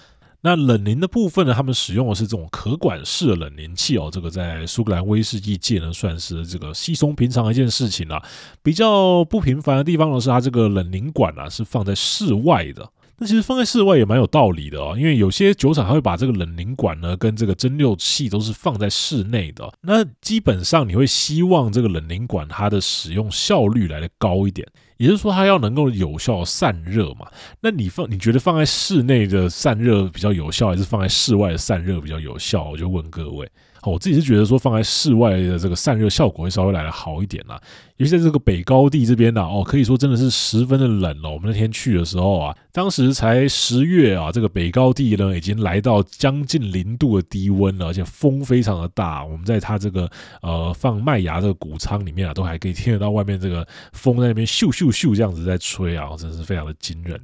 [0.42, 8.22] 那冷凝的部分呢，他们使用的是这种可管式的冷凝器哦，这个在苏格兰威士忌界呢算是这个稀松平常的一件事情啦。
[8.62, 12.90] 比较不平凡的地方呢，是它这个冷凝管啊是放在室外的。
[13.20, 19.70] 那其实放在室外也蛮有道理的哦，因为有些酒厂它会把这个冷凝管呢跟这个蒸馏器都是放在室内的。
[19.82, 27.26] 那基本上你会希望这个冷凝管它的使用效率来得高一点，也就是说它要能够有效散热嘛。
[27.60, 32.70] 那你放你觉得放在室内的散热比较有效，还是放在室外的散热比较有效？
[32.70, 33.46] 我就问各位。
[33.82, 37.60] 我自己是觉得说放在室外的这个散热效果会稍微来得好一点啦，
[37.96, 41.30] 尤其在这个北高地这边呢，哦，可以说真的是十分的冷哦。
[41.30, 49.24] 我们那天去的时候啊，当时才十月啊，这个北高地呢已经来到将近零度的低温了，而且风非常的大。
[49.24, 50.10] 我们在它这个
[50.42, 57.18] 呃放麦芽这个谷仓里面啊，都还可以听得到外面这个风在那边咻咻咻这样子在吹啊，真是非常的惊人。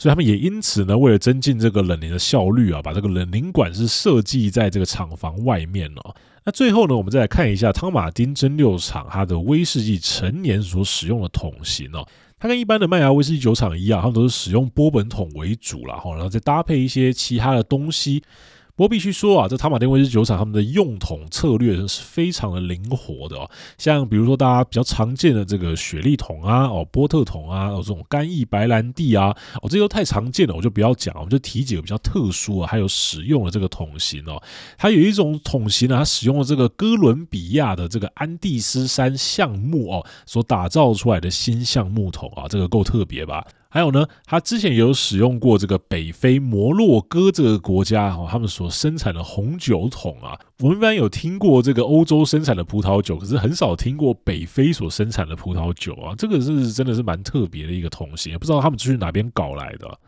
[0.00, 6.14] 所以他们也因此呢，为了增进这个冷凝的效率啊，把这个冷凝管是设计在这个厂房外面哦。
[6.42, 12.08] 那最后呢，我们再来看一下汤马丁蒸馏厂它的威士忌成年所使用的桶型哦。
[12.38, 18.22] 它跟一般的麦芽威士忌酒厂一样，他们都是使用波本桶为主了，然后再搭配一些其他的东西。
[18.80, 23.50] 我必须说啊，这塔马丁威士酒厂他们的用桶策略是非常的灵活的哦。
[23.76, 34.42] 像比如说大家比较常见的这个雪莉桶啊，哦波特桶啊，哦这种干邑白兰地啊，哦这些都太常见了，我就不要讲，我们就提几个比较特殊啊，还有使用的这个桶型哦。
[34.78, 43.46] 它有一种桶型呢，它使用了这个哥伦比亚的这个安第斯山橡木哦所打造出来的新橡木桶啊，这个够特别吧？
[43.72, 50.36] 还有呢，他之前也有使用过这个北非摩洛哥这个国家哈，他们所生产的红酒桶啊。
[50.58, 56.14] 我们一般有听过这个欧洲生产的葡萄酒，可是很少听过北非所生产的葡萄酒啊。
[56.18, 59.98] 这个是真的是蛮特别的一个桶型，也不知道他们是去哪边搞来的。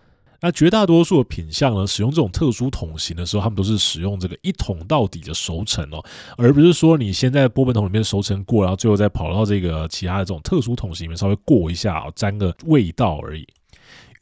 [0.43, 6.05] 那绝大多数的品相呢，使用这种特殊桶型的时候，他们都是使用这个一桶到底的熟成哦，
[6.37, 13.47] 而不是说你先在波本桶里面熟成过，然后最后再跑到这个其他的这种特殊桶型里面稍微过一下，沾个味道而已。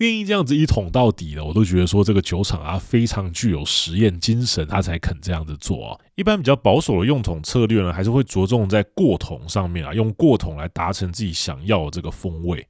[0.01, 5.99] 愿意这样子一桶到底的，我都觉得说这个酒厂啊非常具有实验精神，他才肯这样子做啊。
[6.17, 12.67] 一般比较保守的用桶策略呢，还是会着重在过桶上面啊，用过桶来达成自己想要的这个风味。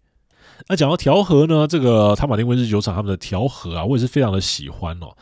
[0.68, 5.14] 那讲到调和呢，这个塔马丁威士酒厂他们的调和啊，我也是非常的喜欢哦。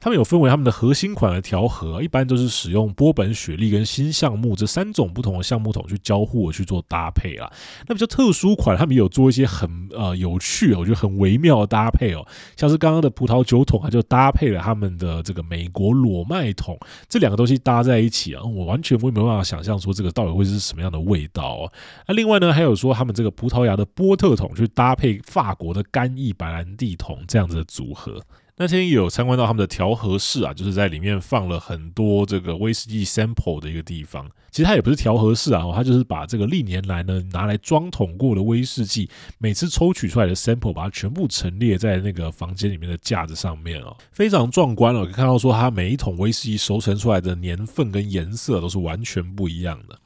[0.00, 7.50] 他们有分为他们的核心款的调和，一般都是使用波本、雪莉跟新橡木这三种不同的橡木桶去交互去做搭配啊。
[7.86, 16.78] 那比较特殊款，他们有做一些很呃有趣，我觉得很微妙的搭配哦，像是刚刚的葡萄酒桶，它就搭配了他们的这个美国裸麦桶，
[17.08, 21.72] 这两个东西搭在一起啊，我完全会没办法想象说这个到底会是什么样的味道哦。
[22.06, 28.20] 那另外呢，还有说他们这个葡萄牙的波特桶去搭配法国的干邑白兰地桶这样子的组合。
[28.56, 34.30] 那天也有参观到他们的调和室啊，就是在里面放了很多这个威士忌 sample 的一个地方。
[34.52, 45.04] 其实它也不是调和室啊，它就是把这个历年来呢拿来装桶过的威士忌，每次抽取出来的 sample，把它全部陈列在那个房间里面的架子上面哦，非常壮观哦。
[45.04, 49.98] 可以看到说，它每一桶威士忌熟成出来的年份跟颜色都是完全不一样的。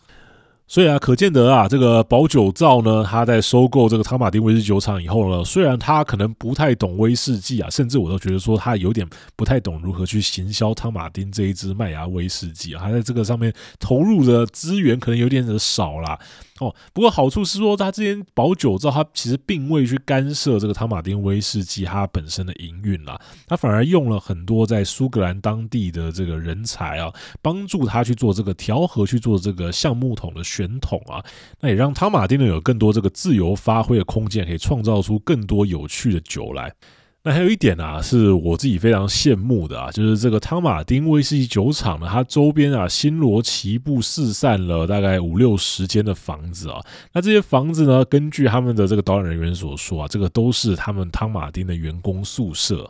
[0.70, 13.50] 所以啊，可见得啊，这个保酒造呢，他在收购这个汤马丁威士酒厂以后呢，虽然他可能不太懂威士忌啊，甚至我都觉得说他有点不太懂如何去行销汤马丁这一支麦芽威士忌啊，他在这个上面
[13.80, 16.18] 投入的资源可能有点的少啦。
[16.60, 31.24] 哦，不过好处是说，他之前保酒造，他其实并未去干涉这个汤马丁威士忌它本身的营运啦，他反而用了很多在苏格兰当地的这个人才啊，帮助他去做这个调和，去做这个橡木桶的选桶啊，
[31.60, 36.74] 那也让汤马丁呢有更多这个自由发挥的空间，可以创造出更多有趣的酒来。
[37.24, 46.80] 那还有一点啊，是我自己非常羡慕的啊，就是这个汤马丁威士忌酒厂呢，它周边啊，星罗棋布四散了大概五六十间的房子啊。
[47.12, 52.88] 那这些房子呢，根据他们的这个导演人员所说啊，这个都是他们汤马丁的员工宿舍。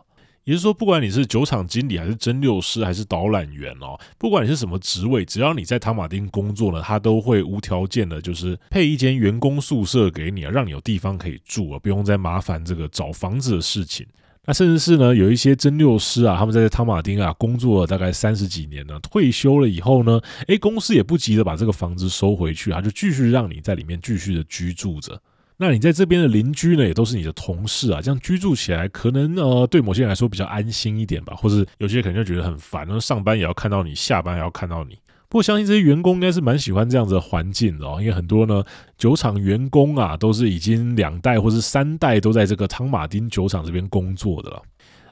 [0.48, 14.06] 也就是说，不管你是酒厂经理，还是蒸馏师，还是导览员哦，不管你是什么职位，只要你在汤马丁工作呢，他都会无条件的，就是配一间员工宿舍给你啊，让你有地方可以住啊，不用再麻烦这个找房子的事情。
[14.46, 25.20] 那甚至是呢，有一些蒸馏师啊，他们在汤马丁啊工作了大概三十几年呢，退休了以后呢，诶，公司也不急着把这个房子收回去，啊就继续让你在里面继续的居住着。
[25.61, 34.96] 那你在这边的邻居呢，也都是你的同事啊，这样居住起来可能呃，对某些人来说比较安心一点吧，或者有些人可能就觉得很烦，那上班也要看到你，下班也要看到你。
[35.28, 38.62] 不过，相信这些员工应该是蛮喜欢这样子的环境的哦，因为很多呢
[38.96, 44.62] 酒厂员工啊，都是已经两代或是三代都在这个汤马丁酒厂这边工作的了。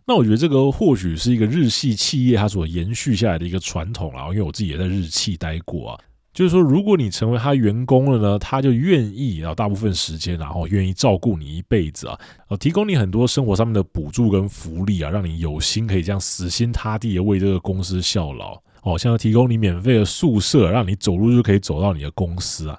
[0.07, 6.01] 那我觉得这个或许是一个日系企业它所延续下来的一个传统啊，因为我自己也在日企待过啊。
[6.37, 12.19] 就是说，如果你成为他员工了呢，他就愿意啊，大部分时间然后愿意照顾你一辈子啊，
[12.61, 22.79] 提供你很多生活上面的补助跟福利啊，让你有心可以这样死心塌地的为这个公司效劳哦，像提供你免费的宿舍，让你走路就可以走到你的公司啊。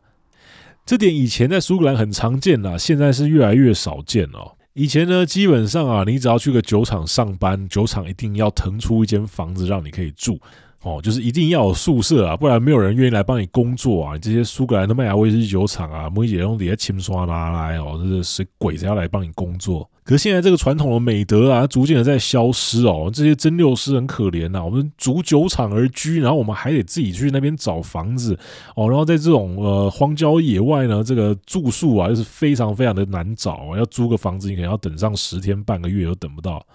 [0.85, 4.51] 这点以前在苏格兰很常见啊，现在是越来越少见哦。
[4.75, 10.39] 以前呢，基本上啊，你只要去个酒厂上班，酒厂一定要腾出一间房子让你可以住。
[10.83, 14.17] 哦，就是一定要有宿舍啊，不然没有人愿意来帮你工作啊。
[14.17, 19.89] 这些苏格兰的麦芽威士忌酒厂啊，每节用底下清刷拿来哦，这是鬼才要来帮你工作？
[20.03, 23.09] 可是现在这个传统的美德啊，逐渐的在消失哦。
[23.11, 28.37] 这些蒸馏师很可怜呐，我们逐酒厂而居，然后我们还得自己去那边找房子
[28.75, 28.87] 哦。
[28.87, 33.75] 然后在这种呃荒郊野外呢，这个住宿啊，又是非常非常的难找。
[33.75, 36.65] 要租个房子，你可能要等上十天半个月都等不到。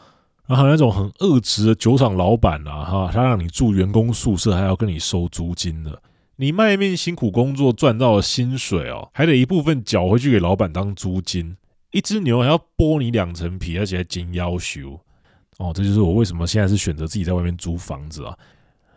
[0.49, 6.03] 然后那种很恶质的酒厂老板啊，哈，他让你住员工宿舍，还要跟你收租金的。
[6.37, 11.57] 你卖命辛苦工作赚到的薪水哦，还得一部分缴回去给老板当租金。
[11.93, 14.99] 一只牛还要剥你两层皮，而且还真要求
[15.59, 15.73] 哦。
[15.75, 18.37] 这就是我为什么现在是选择自己在外面租房子啊。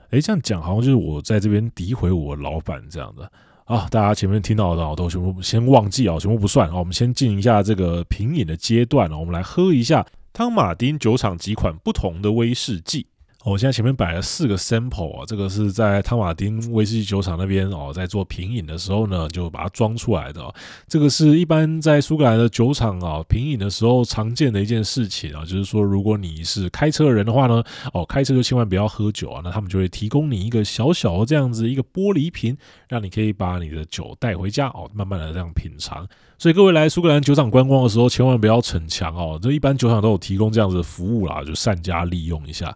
[0.10, 3.32] 诶，这样讲好像就是我在这边诋毁我老板这样的
[3.66, 3.88] 啊。
[3.92, 6.76] 大家前面听到的我都全部先忘记啊，全部不算啊。
[6.78, 10.04] 我们先进一下这个品饮的阶段啊，我们来喝一下。
[10.36, 13.08] 汤马丁酒厂几款不同的威士忌。
[13.46, 20.42] 我现在前面摆了四个 sample 啊，这个是在汤马丁威士忌酒厂那边哦，在做品饮的时候呢，就把它装出来的。
[20.88, 32.58] 这个是一般在苏格兰的酒厂啊品饮的时候常见的一件事情啊，就是说如果你是开车的人的话呢，哦，开车就千万不要喝酒啊，那他们就会提供你一个小小的这样子一个玻璃瓶，
[32.90, 36.08] 让你可以把你的酒带回家哦，慢慢的这样品尝。
[36.40, 42.76] 所以各位来苏格兰酒厂观光的时候，千万不要逞强哦，这一般酒厂都有提供这样子的服务啦，就善加利用一下。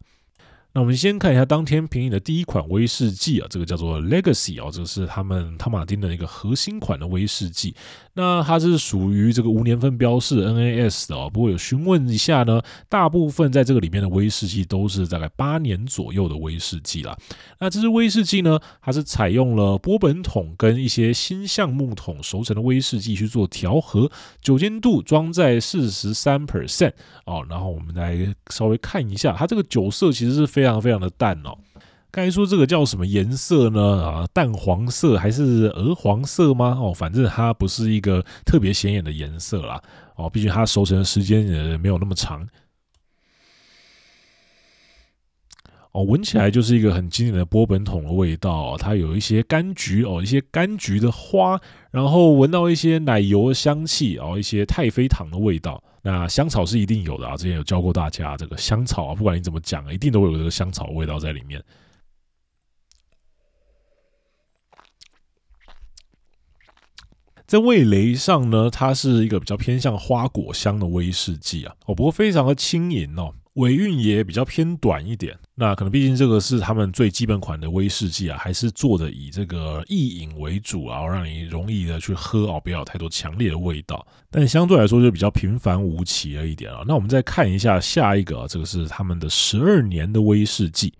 [0.80, 7.75] 那我们先看一下当天评饮的第一款威士忌啊，这个叫做 Legacy 啊，这个是他们汤马丁的一个核心款的威士忌。
[8.20, 17.17] 那它是属于这个无年份标示 NAS 的哦，不过有询问一下呢，大部分在这个里面的威士忌都是大概八年左右的威士忌啦。
[17.59, 24.11] 那这支威士忌呢，它是采用了波本桶跟一些新橡木桶熟成的威士忌去做调和，
[24.41, 26.91] 酒精度装在四十三 percent
[27.26, 27.45] 哦。
[27.49, 31.57] 然后我们来稍微看一下，它这个酒色其实是非常非常的淡哦。
[32.12, 34.03] 该说这个叫什么颜色呢？
[34.03, 36.78] 啊，淡黄色还是鹅黄色吗？
[36.82, 39.82] 哦，反正它不是一个特别显眼的颜色啦。
[40.16, 42.47] 哦，毕竟它熟成的时间也没有那么长。
[45.91, 48.76] 哦，闻起来就是一个很经典的波本桶的味道。
[48.78, 51.60] 它有一些柑橘哦，一些柑橘的花，
[51.91, 55.84] 然后闻到一些奶油的香气哦，一些太妃糖的味道。
[56.01, 61.64] 那香草是一定有的啊，之前有教过大家，这个香草啊，不管你怎么讲，一定都会有这个香草味道在里面。
[67.50, 75.36] 在味蕾上呢，它是一个比较偏向花果香的威士忌啊，哦，不过非常的轻盈哦，尾韵也比较偏短一点。
[75.56, 84.06] 那可能毕竟这个是他们最基本款的威士忌啊，还是做的以这个易饮为主啊，让你容易的去喝哦，不要有太多强烈的味道。
[84.30, 86.84] 但相对来说就比较平凡无奇了一点啊。
[86.88, 90.93] 那我们再看一下下一个啊，这个是他们的十二年的威士忌。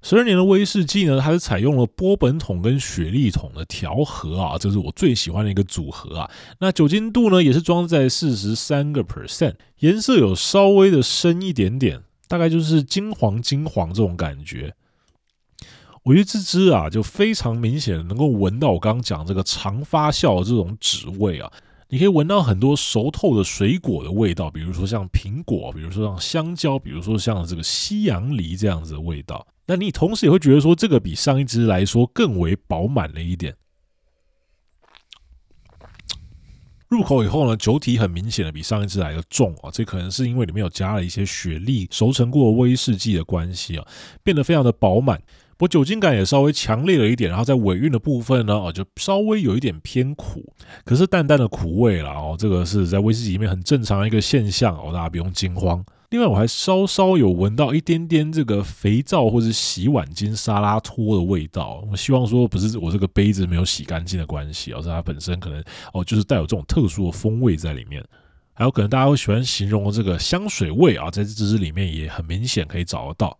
[0.00, 6.30] 十二年的威士忌呢，它是采用了波本桶跟雪莉桶的调和啊，这是我最喜欢的一个组合啊。
[6.60, 14.74] 那酒精度呢，也是装在四十三个 percent，颜色有稍微的深一点点，大概就是金黄金黄这种感觉。
[16.04, 21.52] 我觉得这支啊，就非常明显能够闻到我刚刚讲这个长发酵的这种纸味啊，
[21.88, 29.44] 你可以闻到很多熟透的水果的味道，比如说像苹果，比如说像香蕉，比如说像这个西洋梨这样子的味道。
[29.68, 33.54] 那你同时也会觉得说，这个比上一支来说更为饱满了一点。
[36.88, 43.86] 入口以后呢，酒体很明显的比上一支来的重啊，这可能是因为里面有加了一些雪莉熟成过威士忌的关系啊，
[44.22, 45.20] 变得非常的饱满。
[45.58, 50.54] 不过酒精感也稍微强烈了一点，然后在尾韵的部分呢，哦，就稍微有一点偏苦，
[50.86, 55.84] 可是淡淡的苦味啦哦，这个是在威士忌里面很正常的一个现象哦，大家不用惊慌。
[56.10, 61.84] 另外，我还稍稍有闻到一点点这个肥皂或者洗碗巾、沙拉托的味道。
[61.90, 68.02] 我希望说不是我这个杯子没有洗干净的关系，而是它本身可能哦，就是带有这种特殊的风味在里面。
[68.54, 73.38] 还有可能大家会喜欢形容这个香水味啊，在这支里面也很明显可以找得到。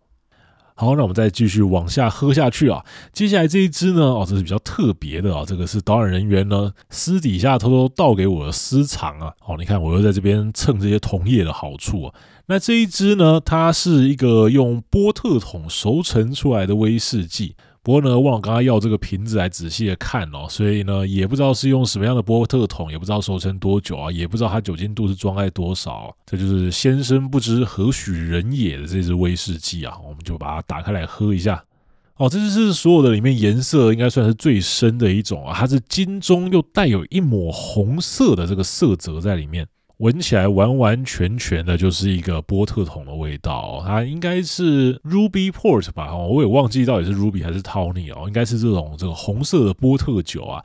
[0.79, 2.85] 好，那我们再继续往下喝下去啊。
[3.11, 9.33] 接下来这一支呢，哦，这是比较特别的啊，这个是导演人员呢私底下偷偷倒给我的私藏啊。
[9.45, 12.13] 哦，你看我又在这边蹭这些同业的好处啊。
[12.45, 17.57] 那这一支呢，它是一个用波特桶熟成出来的威士忌。
[17.89, 26.15] 不过呢，忘了刚刚要这个瓶子来仔细的看哦，所以呢，也不知道是用什么样的波特桶，也不知道熟成多久啊，也不知道它酒精度是装在多少。
[26.27, 31.63] 这就是先生不知何许人也的这支威士忌啊，我们就把它打开来喝一下。
[32.17, 39.65] 哦，这就是所有的里面颜色应该算是最深的一种啊，它是金中又带有一抹红色的这个色泽在里面。
[39.99, 46.15] 闻起来完完全全的就是一个波特桶的味道，它应该是 Ruby Port 吧？
[46.15, 50.63] 我也忘记到底是 Ruby 还是 Tony 哦，应该是这种这个红色的波特酒啊，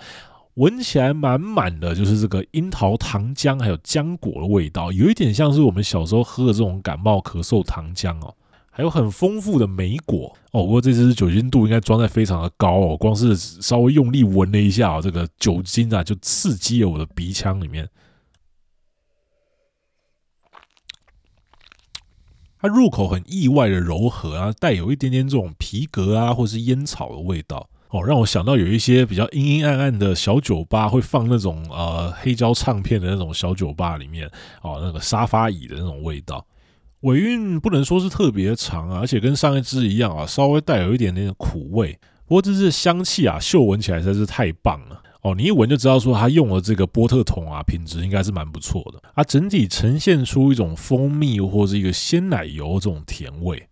[0.55, 8.33] 闻起来满满的就是这个樱桃糖浆还有浆果的味道，有一点像是我们小时候喝的这种感冒咳嗽糖浆哦，
[8.71, 10.63] 还有很丰富的莓果哦。
[10.63, 17.89] 不过这支酒精度应该装在非常的高哦，光是稍微用力闻了一下啊，这个酒精啊就刺激了我的鼻腔里面。
[22.65, 34.27] 它入口很意外的柔和啊，带有一点点这种皮革啊，或是烟草的味道哦，让我想到有一些比较阴阴暗暗的小酒吧会放那种呃黑胶唱片的那种小酒吧里面
[34.63, 36.43] 哦，那个沙发椅的那种味道。
[37.01, 41.93] 尾韵不能说是特别长啊，而且跟上一支一样啊，稍微带有一点点苦味。
[42.25, 45.03] 不过这支香气啊，嗅闻起来实在是太棒了。
[45.25, 49.03] 哦，你一闻就知道说他用了这个波特桶啊，品质应该是蛮不错的。
[49.15, 53.67] 它整体呈现出一种蜂蜜或是一个鲜奶油这种甜味。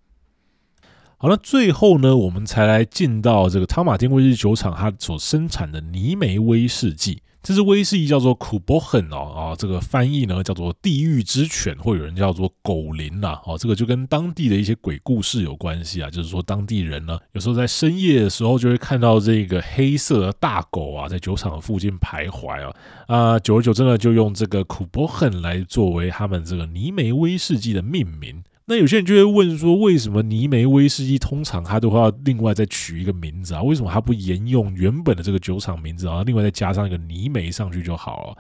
[1.18, 7.20] 好了，最后呢，我们才来进到这个汤马丁威士酒厂它所生产的尼梅威士忌。
[7.42, 22.76] 这支威士忌叫做 k u b o h e n 哦，啊，这个翻译呢叫做地狱之犬，或有人叫做狗灵呐，哦，这个就跟当地的一些鬼故事有关系啊，就是说当地人呢有时候在深夜的时候就会看到这个黑色的大狗啊在酒厂附近徘徊啊，
[23.08, 28.44] 啊，久而久之呢就用这个 k u b o h e n 来作为他们这个泥煤威士忌的命名。
[28.72, 33.62] 那有些人就会问说，为什么泥煤威士忌通常它都会要另外再取一个名字啊？
[33.62, 36.22] 为什么它不沿用原本的这个酒厂名字啊？
[36.24, 38.36] 另外再加上一个泥煤上去就好了？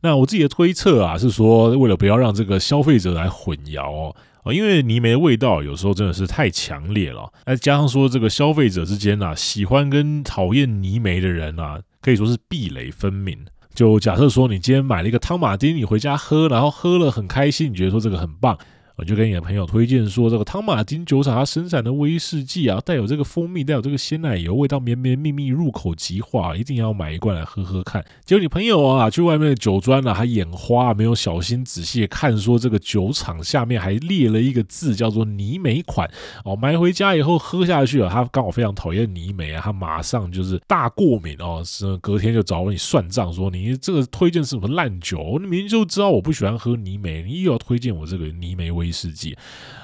[0.00, 4.12] 那我自己的推测啊，是说为了不要让这个消费者来混淆
[4.44, 13.36] 哦，因为泥煤的味道有时候真的是太强烈了，再加上说这个消费者之间呐，喜欢跟讨厌泥煤的人啊，可以说是壁垒分明。
[13.74, 18.56] 就假设说你今天买了一个汤马丁，你回家喝，然后喝了很开心，你觉得说这个很棒。
[18.96, 28.04] 我就跟你的朋友推荐说，这个汤马丁酒厂它生产的威士忌啊，带有这个蜂蜜，带有这个鲜奶油，味道绵绵密密，入口即化，一定要买一罐来喝喝看。
[28.24, 36.08] 结果你朋友啊，去外面的酒庄啊，他眼花，没有小心仔细看，说这个酒厂下面还列了一个字，叫做泥煤款。
[36.44, 45.38] 哦，买回家以后喝下去啊，他刚好非常讨厌泥煤啊，他马上就是大过敏哦，是隔天就找你算账，说你这个推荐是什么烂酒？
[45.40, 49.36] 你明明就知道我不喜欢喝泥煤，你又要推荐我这个泥煤威士忌。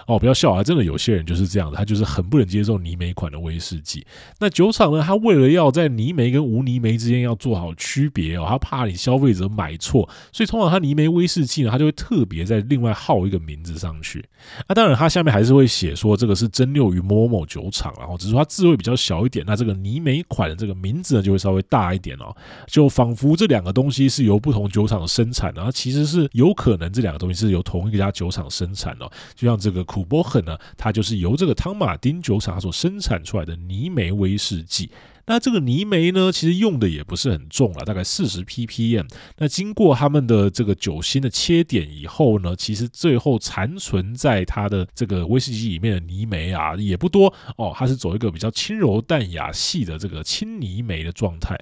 [0.08, 0.62] 哦，不要笑啊！
[0.62, 4.06] 真的有些人就是这样的，他就是很不能接受泥煤款的威士忌。
[4.40, 14.24] 那酒厂呢，他为了要在泥煤跟无泥煤之间要做好区别哦，他怕你消费者买错，所以通常他泥煤威士忌呢，他就会特别在另外号一个名字上去。
[14.66, 19.44] 那当然，他下面还是会写说这个是蒸馏于某某酒厂，然后只是说它字会比较小一点。
[19.46, 22.34] 那这个泥煤款的这个名字呢，就会稍微大一点哦，
[22.66, 29.84] 就仿佛这两个东西是由不同酒厂生产的，然后其实是有可能这两个东西是由同一家酒厂生产的，就像这个。
[29.98, 34.90] 库波亨呢，它就是由这个汤马丁酒厂所生产出来的泥煤威士忌。
[35.26, 39.06] 那这个泥煤呢，其实用的也不是很重了，大概四十 ppm。
[39.36, 47.74] 那经过他们的这个酒心的切点以后呢，其实最后残存在它的这个威士忌里面的泥煤啊，也不多哦。
[47.76, 51.58] 它是走一个比较轻柔淡雅系的这个轻泥煤的状态。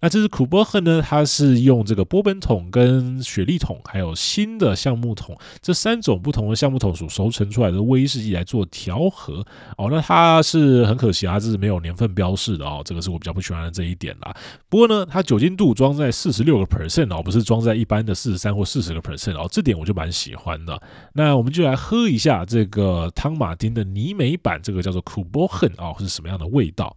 [0.00, 9.44] 那这支库波亨呢，它是用这个波本桶、跟雪莉桶，还有新的橡木桶这三种不同的橡木桶所熟成出来的威士忌来做调和
[9.78, 9.88] 哦。
[9.90, 14.36] 那它是很可惜啊，这是没有年份标示的哦，这个是我比较不喜欢的这一点啦。
[14.68, 20.78] 不过呢，它酒精度装在四十六个 percent 哦，不是装在一般的四十三或四十个 percent 哦，这点我就蛮喜欢的。
[21.14, 26.94] 那我们就来喝一下这个汤马丁的泥煤版，这个叫做苦波亨哦，是什么样的味道？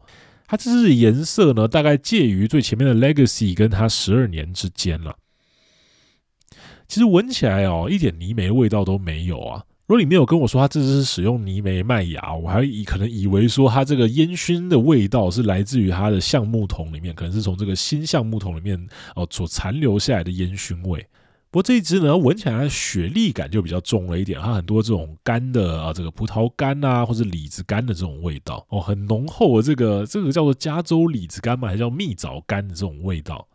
[0.50, 5.16] 它这支颜色呢，大概介于最前面的 Legacy 跟它十二年之间了。
[6.88, 9.64] 其实闻起来哦，一点泥煤味道都没有啊。
[9.86, 21.06] 如果你没有跟我说它这支是使用泥煤麦芽，我还以可能以为说它这个烟熏的味道是来自于它的橡木桶里面，可能是从这个新橡木桶里面哦所残留下来的烟熏味。
[21.52, 33.47] 不过这一支呢，闻起来雪莉感就比较重了一点，它很多这种干的啊，这个葡萄干啊，或者李子干的这种味道哦，很浓厚的这个这个叫做加州李子干嘛，还叫蜜枣干的这种味道。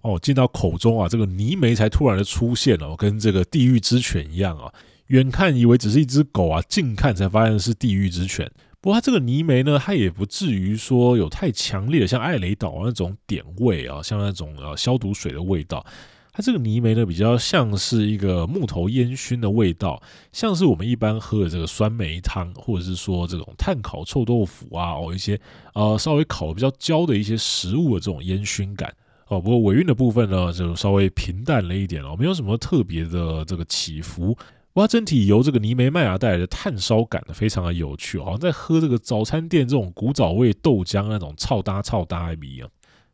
[0.00, 4.72] 哦，进到口中啊，这个泥煤才突然的出现哦，跟这个地狱之犬一样啊，
[5.08, 8.50] 远看以为只是一只狗啊，近看才发现是地狱之犬。
[8.86, 15.84] 不过它这个泥煤呢，它也不至于说有太强烈的像艾雷岛那种点味啊，像那种呃消毒水的味道。
[16.32, 25.36] 它这个泥煤呢，比较像是一个木头烟熏的味道，像是我们一般喝的这个酸梅汤，或者是说这种炭烤臭豆腐啊，哦一些
[25.74, 28.94] 呃稍微烤的比较焦的一些食物的这种烟熏感
[29.26, 29.40] 哦。
[29.40, 34.38] 不过尾韵的部分呢，就稍微平淡了一点哦，没有什么特别的这个起伏。
[34.76, 42.68] 哇，整体由这个泥煤麦芽带来的炭烧感呢，非常的有趣，好像在喝这个早餐店这种古早味豆浆那种超搭超搭一样。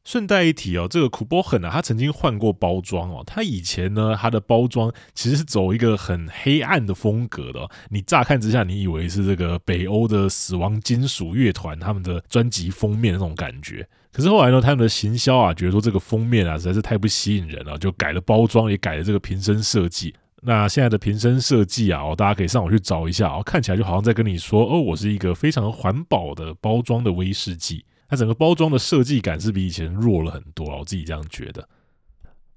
[0.04, 3.22] 顺带一提哦，这个 Krubogen 啊，它曾经换过包装哦。
[3.24, 7.70] 它以前呢，它的包装其实是走一个很黑暗的风格的。
[7.90, 13.88] 你乍看之下，你以为是这个北欧的死亡金属乐团他们的专辑封面那种感觉。
[14.10, 20.12] 可是后来呢，他们的行销啊，觉得说这个封面啊实在是太不吸引人了，就改了包装，也改了这个瓶身设计。
[20.44, 27.84] 那现在的瓶身设计啊，大家可以上网去找一下哦，看起来就好像在跟你说，哦，我是一个非常环保的包装的威士忌。
[28.08, 31.66] 它整个包装的设计感是比以前弱了很多啊，我自己这样觉得。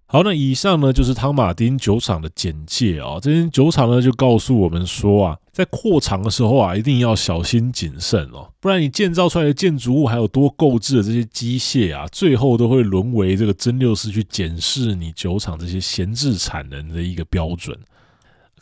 [0.07, 3.19] 好，那以上呢就是汤马丁酒厂的简介啊。
[3.19, 17.75] 这间酒厂呢就告诉我们说啊，在扩厂的时候啊，一定要小心谨慎哦，不然你建造出来的建筑物还有多购置的这些机械啊，最后都会沦为这个蒸馏师去检视你酒厂这些闲置产能的一个标准。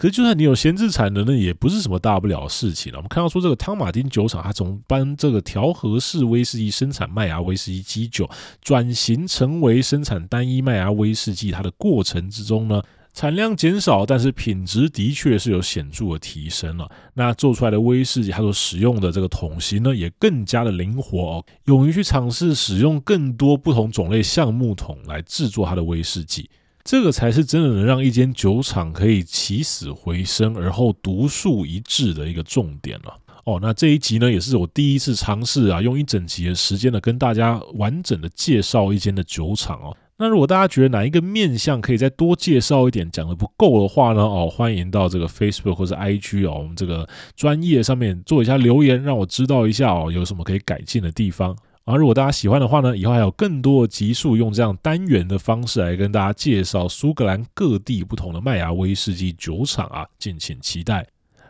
[0.04, 2.98] 可是，就算你有闲置产能呢，也不是什么大不了的事情了。
[2.98, 8.30] 我们看到说，这个汤马丁酒厂，它从搬这个调和式威士忌生产麦芽威士忌基酒，
[8.62, 12.84] 转型成为生产单一麦芽威士忌，它的过程之中呢，
[13.14, 16.92] 产量减少，但是品质的确是有显著的提升了。
[17.14, 26.50] 那做出来的威士忌，它所使用的这个桶型呢，也更加的灵活哦，勇于去尝试使用更多不同种类橡木桶来制作它的威士忌。
[26.84, 33.18] 这个才是真的能让一间酒厂可以起死回生，而后独树一帜的一个重点了。
[33.46, 39.96] 哦，那这一集呢，也是我第一次尝试啊，用一整集的时间呢，跟大家完整的介绍一间的酒厂哦。
[40.18, 51.56] 那如果大家觉得哪一个面向可以再多介绍一点，讲得不够的话呢，哦，欢迎到这个 Facebook 或者 IG 哦，我们这个专业上面做一下留言，让我知道一下哦，有什么可以改进的地方。
[51.86, 61.06] 而如果大家喜欢的话呢，以后还有更多的集数用这样单元的方式来跟大家介绍苏格兰各地不同的麦芽威士忌酒厂啊，敬请期待。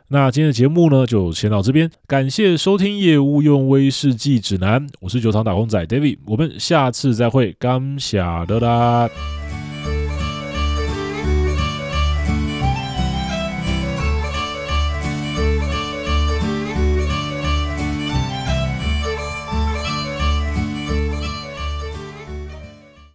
[0.07, 8.17] 那今天的节目呢，就先到这边，感谢收听业务用威士忌指南，我是酒厂打工仔 David，我们下次再会，感谢
[8.47, 9.09] 的啦。